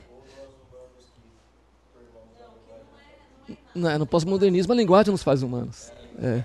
Não, 3.74 3.98
no 3.98 4.06
pós-modernismo 4.06 4.72
a 4.72 4.76
linguagem 4.76 5.12
nos 5.12 5.22
faz 5.22 5.42
humanos. 5.42 5.92
É. 6.18 6.44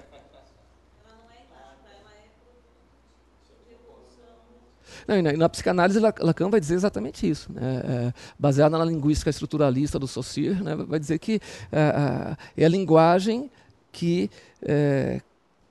Não, 5.08 5.22
na, 5.22 5.34
na, 5.34 5.50
psicanálise, 5.50 6.00
Lacan 6.00 6.50
vai 6.50 6.60
dizer 6.60 6.76
exatamente 6.76 7.30
isso. 7.30 7.52
Né? 7.52 7.82
É, 7.84 8.14
baseada 8.40 8.78
na 8.78 8.86
linguística 8.86 9.30
estruturalista 9.30 10.00
do 10.00 10.08
Saussure, 10.08 10.56
né? 10.64 10.76
vai 10.76 11.00
dizer 11.00 11.20
que 11.20 11.40
é, 11.72 12.36
é 12.58 12.66
a 12.66 12.70
linguagem 12.70 13.52
que 13.92 14.30
é, 14.62 15.22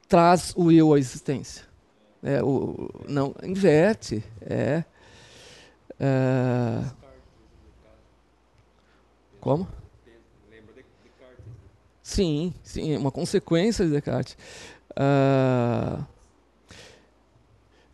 traz 0.08 0.52
o 0.56 0.70
eu 0.70 0.94
à 0.94 0.98
existência. 0.98 1.64
É, 2.22 2.42
o, 2.42 2.88
não, 3.08 3.34
inverte. 3.42 4.22
É, 4.40 4.84
é... 6.00 6.84
Como? 9.40 9.68
Sim, 12.02 12.54
sim, 12.62 12.96
uma 12.96 13.10
consequência 13.10 13.84
de 13.84 13.90
Descartes. 13.92 14.36
Uh... 14.92 16.04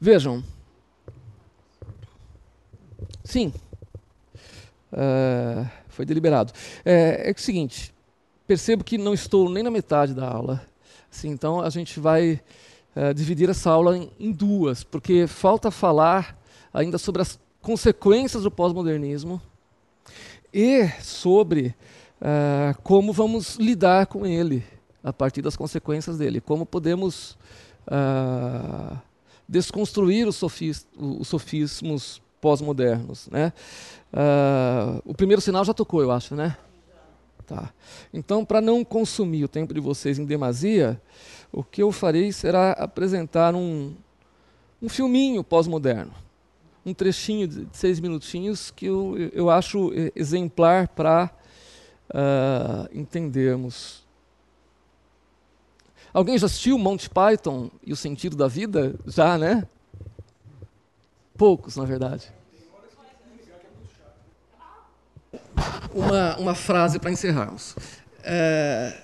Vejam. 0.01 0.45
Sim. 3.25 3.53
Uh... 4.93 5.81
Foi 5.89 6.07
deliberado. 6.07 6.53
É, 6.85 7.29
é 7.29 7.33
o 7.33 7.39
seguinte, 7.39 7.93
percebo 8.47 8.83
que 8.83 8.97
não 8.97 9.13
estou 9.13 9.51
nem 9.51 9.63
na 9.63 9.71
metade 9.71 10.15
da 10.15 10.27
aula. 10.27 10.67
Assim, 11.13 11.29
então 11.29 11.61
a 11.61 11.69
gente 11.69 12.01
vai 12.01 12.41
uh, 12.97 13.13
dividir 13.13 13.51
essa 13.51 13.71
aula 13.71 13.99
em, 13.99 14.11
em 14.19 14.33
duas, 14.33 14.83
porque 14.83 15.27
falta 15.27 15.71
falar 15.71 16.39
ainda 16.73 16.97
sobre 16.97 17.21
as 17.21 17.39
consequências 17.63 18.43
do 18.43 18.51
pós-modernismo 18.51 19.41
e 20.53 20.89
sobre 21.03 21.75
uh, 22.21 22.81
como 22.83 23.13
vamos 23.13 23.57
lidar 23.57 24.07
com 24.07 24.27
ele 24.27 24.65
a 25.03 25.13
partir 25.13 25.43
das 25.43 25.57
consequências 25.57 26.19
dele, 26.19 26.41
como 26.41 26.67
podemos 26.67 27.39
uh, 27.87 28.99
desconstruir 29.49 30.27
os, 30.27 30.37
sofis, 30.37 30.87
os 30.97 31.29
sofismos 31.29 32.21
pós-modernos. 32.41 33.29
Né? 33.29 33.53
Uh, 34.13 35.03
o 35.05 35.15
primeiro 35.15 35.41
sinal 35.41 35.65
já 35.65 35.73
tocou, 35.73 36.03
eu 36.03 36.11
acho, 36.11 36.35
né? 36.35 36.57
Tá. 37.47 37.73
Então, 38.15 38.45
para 38.45 38.61
não 38.61 38.85
consumir 38.85 39.43
o 39.43 39.49
tempo 39.49 39.75
de 39.75 39.81
vocês 39.81 40.19
em 40.21 40.25
demasia, 40.25 41.01
o 41.51 41.65
que 41.65 41.83
eu 41.83 41.91
farei 41.91 42.31
será 42.31 42.73
apresentar 42.73 43.57
um, 43.57 43.93
um 44.81 44.89
filminho 44.89 45.43
pós-moderno 45.43 46.13
um 46.85 46.95
trechinho 46.95 47.47
de 47.47 47.69
seis 47.73 48.01
minutinhos 48.01 48.71
que 48.71 48.87
eu, 48.87 49.17
eu 49.33 49.51
acho 49.51 49.93
exemplar 50.15 50.89
para 50.89 51.31
uh, 52.11 52.15
ah, 52.15 52.89
entendermos. 52.93 54.05
Alguém 56.13 56.37
já 56.37 56.47
assistiu 56.47 56.77
Monty 56.79 57.09
Python 57.09 57.71
e 57.85 57.93
o 57.93 57.97
Sentido 57.97 58.37
da 58.37 58.49
Vida? 58.49 58.95
Já, 59.07 59.39
né? 59.39 59.67
Poucos, 61.37 61.77
na 61.77 61.85
verdade. 61.85 62.33
Uma, 65.95 66.37
uma 66.37 66.55
frase 66.55 66.99
para 66.99 67.11
encerrarmos. 67.11 67.77
É, 68.23 69.01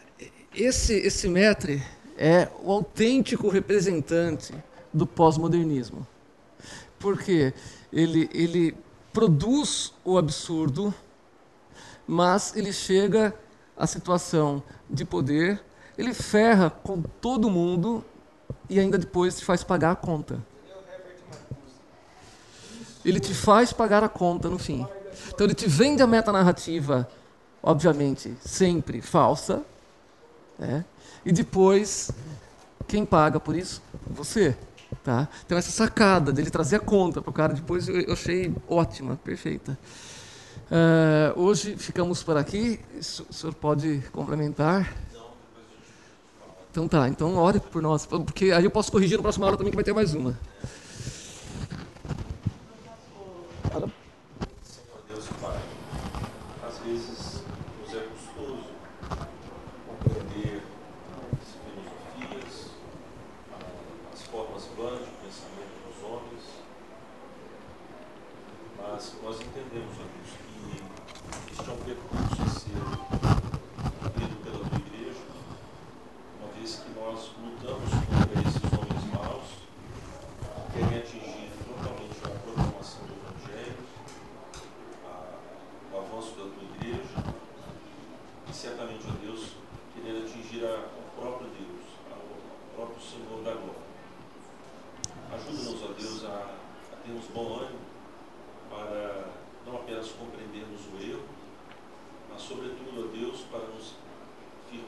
esse, 0.55 0.95
esse 0.95 1.29
mestre 1.29 1.83
é 2.17 2.49
o 2.63 2.73
autêntico 2.73 3.49
representante 3.49 4.55
do 4.93 5.07
pós-modernismo 5.07 6.07
porque 6.99 7.53
ele, 7.93 8.29
ele 8.33 8.77
produz 9.13 9.93
o 10.05 10.19
absurdo, 10.19 10.95
mas 12.07 12.55
ele 12.57 12.73
chega 12.73 13.35
à 13.77 13.87
situação 13.87 14.63
de 14.89 15.05
poder, 15.05 15.63
ele 15.97 16.15
ferra 16.15 16.71
com 16.71 17.01
todo 17.03 17.51
mundo 17.51 18.05
e 18.69 18.79
ainda 18.79 18.99
depois 18.99 19.39
te 19.39 19.45
faz 19.45 19.63
pagar 19.65 19.93
a 19.93 19.97
conta. 19.97 20.45
Ele 23.05 23.21
te 23.21 23.33
faz 23.33 23.73
pagar 23.73 24.03
a 24.03 24.09
conta 24.09 24.49
no 24.49 24.59
fim. 24.59 24.87
Então 25.29 25.47
ele 25.47 25.55
te 25.55 25.69
vende 25.69 26.03
a 26.03 26.07
meta 26.07 26.33
narrativa, 26.33 27.09
obviamente, 27.63 28.37
sempre 28.45 29.01
falsa. 29.01 29.63
Né? 30.59 30.85
E 31.25 31.33
depois, 31.33 32.11
quem 32.87 33.05
paga 33.05 33.39
por 33.39 33.55
isso? 33.55 33.83
Você. 34.11 34.57
Tá? 35.03 35.29
Então 35.45 35.57
essa 35.57 35.71
sacada 35.71 36.33
dele 36.33 36.51
trazer 36.51 36.77
a 36.77 36.81
conta 36.81 37.21
para 37.21 37.31
o 37.31 37.33
cara 37.33 37.53
depois 37.53 37.89
eu, 37.89 38.13
achei 38.13 38.55
ótima, 38.69 39.19
perfeita. 39.23 39.79
Uh, 40.71 41.41
hoje 41.41 41.77
ficamos 41.77 42.23
por 42.23 42.37
aqui. 42.37 42.81
O 42.99 43.33
senhor 43.33 43.55
pode 43.55 44.03
complementar? 44.13 44.93
Então 46.71 46.87
tá, 46.87 47.09
então 47.09 47.37
ore 47.37 47.59
por 47.59 47.81
nós, 47.81 48.05
porque 48.05 48.53
aí 48.53 48.65
eu 48.65 48.71
posso 48.71 48.93
corrigir 48.93 49.17
na 49.17 49.23
próxima 49.23 49.47
aula 49.47 49.57
também 49.57 49.71
que 49.71 49.77
vai 49.77 49.85
ter 49.85 49.95
mais 49.95 50.15
uma. 50.15 50.39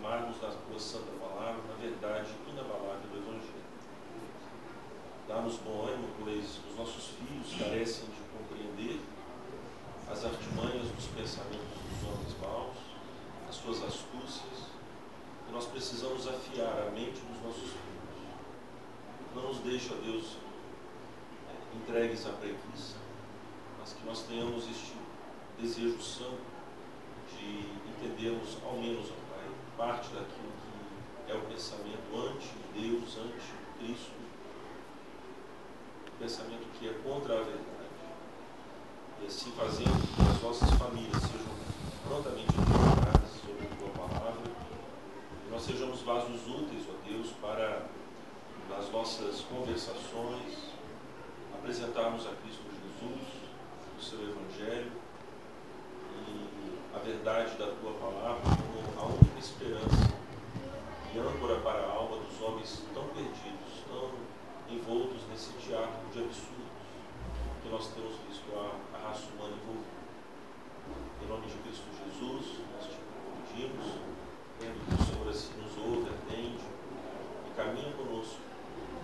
firmarmos 0.08 0.40
na 0.40 0.48
tua 0.48 0.80
santa 0.80 1.12
palavra, 1.20 1.60
na 1.68 1.74
verdade 1.74 2.30
inabalável 2.48 3.10
do 3.12 3.18
Evangelho. 3.18 3.68
Dá-nos 5.28 5.56
bom 5.56 5.86
ânimo, 5.86 6.08
pois 6.18 6.60
os 6.66 6.78
nossos 6.78 7.08
filhos 7.08 7.54
carecem 7.58 8.06
de 8.06 8.22
compreender 8.32 9.00
as 10.10 10.24
artimanhas 10.24 10.88
dos 10.88 11.06
pensamentos 11.08 11.76
dos 11.90 12.08
homens 12.08 12.40
maus, 12.40 12.76
as 13.50 13.54
suas 13.56 13.82
astúcias, 13.84 14.70
e 15.46 15.52
nós 15.52 15.66
precisamos 15.66 16.26
afiar 16.26 16.86
a 16.88 16.90
mente 16.90 17.20
dos 17.20 17.42
nossos 17.42 17.68
filhos. 17.68 18.08
Não 19.34 19.42
nos 19.42 19.58
deixe 19.58 19.92
a 19.92 19.96
Deus, 19.96 20.38
entregues 21.76 22.26
à 22.26 22.30
preguiça, 22.30 22.96
mas 23.78 23.92
que 23.92 24.06
nós 24.06 24.22
tenhamos 24.22 24.64
este 24.70 24.94
desejo 25.60 26.00
santo 26.00 26.40
de 27.36 27.68
entendermos, 27.90 28.56
ao 28.64 28.72
menos 28.78 29.10
parte 29.78 30.08
daquilo 30.08 30.52
que 31.24 31.32
é 31.32 31.34
o 31.36 31.40
pensamento 31.42 32.16
anti-Deus, 32.16 33.16
anti-Cristo, 33.16 34.10
pensamento 36.18 36.66
que 36.76 36.88
é 36.88 36.92
contra 37.04 37.34
a 37.34 37.42
verdade. 37.44 37.68
E 39.22 39.26
assim 39.26 39.52
fazendo 39.52 40.16
que 40.16 40.22
as 40.30 40.42
nossas 40.42 40.70
famílias 40.70 41.22
sejam 41.22 41.54
prontamente 42.08 42.48
educadas 42.48 43.30
sobre 43.40 43.66
a 43.66 43.76
tua 43.76 44.08
palavra, 44.08 44.42
que 44.42 45.50
nós 45.50 45.62
sejamos 45.62 46.02
vasos 46.02 46.46
úteis, 46.48 46.84
ó 46.88 47.08
Deus, 47.08 47.30
para 47.40 47.86
nas 48.68 48.90
nossas 48.90 49.40
conversações 49.42 50.72
apresentarmos 51.54 52.26
a 52.26 52.30
Cristo 52.42 52.64
Jesus, 52.64 53.28
o 53.96 54.02
seu 54.02 54.18
Evangelho 54.28 54.92
e 56.26 56.96
a 56.96 56.98
verdade 56.98 57.56
da 57.56 57.66
tua 57.66 57.92
palavra 57.94 58.57
âncora 61.20 61.60
para 61.60 61.80
a 61.80 61.92
alma 61.92 62.16
dos 62.18 62.40
homens 62.40 62.82
tão 62.94 63.04
perdidos, 63.08 63.84
tão 63.88 64.10
envoltos 64.70 65.22
nesse 65.30 65.52
teatro 65.54 66.06
de 66.12 66.20
absurdos 66.20 66.68
que 67.62 67.68
nós 67.68 67.88
temos 67.88 68.14
visto 68.28 68.46
a, 68.56 68.96
a 68.96 69.08
raça 69.08 69.24
humana 69.34 69.54
envolvida. 69.60 69.98
Em 71.22 71.26
nome 71.28 71.46
de 71.46 71.56
Cristo 71.58 71.84
Jesus, 71.92 72.60
nós 72.72 72.84
te 72.84 72.96
pedimos, 73.52 73.86
vendo 74.58 74.86
que 74.86 74.94
o 74.94 75.06
Senhor 75.06 75.28
assim 75.28 75.52
nos 75.60 75.76
ouve, 75.76 76.08
atende 76.08 76.64
e 77.46 77.54
caminha 77.54 77.92
conosco 77.92 78.40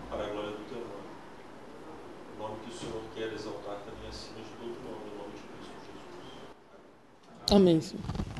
para 0.09 0.25
a 0.25 0.29
glória 0.31 0.53
do 0.53 0.69
teu 0.69 0.79
nome. 0.79 1.05
O 2.35 2.43
nome 2.43 2.57
que 2.65 2.71
o 2.71 2.75
Senhor 2.75 3.03
quer 3.15 3.33
exaltar 3.33 3.77
também 3.85 4.09
acima 4.09 4.41
de 4.41 4.51
todo 4.59 4.83
nome, 4.83 5.11
em 5.13 5.19
nome 5.19 5.33
de 5.33 5.43
Cristo 5.43 5.73
Jesus. 5.85 7.51
Amém, 7.51 7.75
Amém 7.75 7.81
Senhor. 7.81 8.34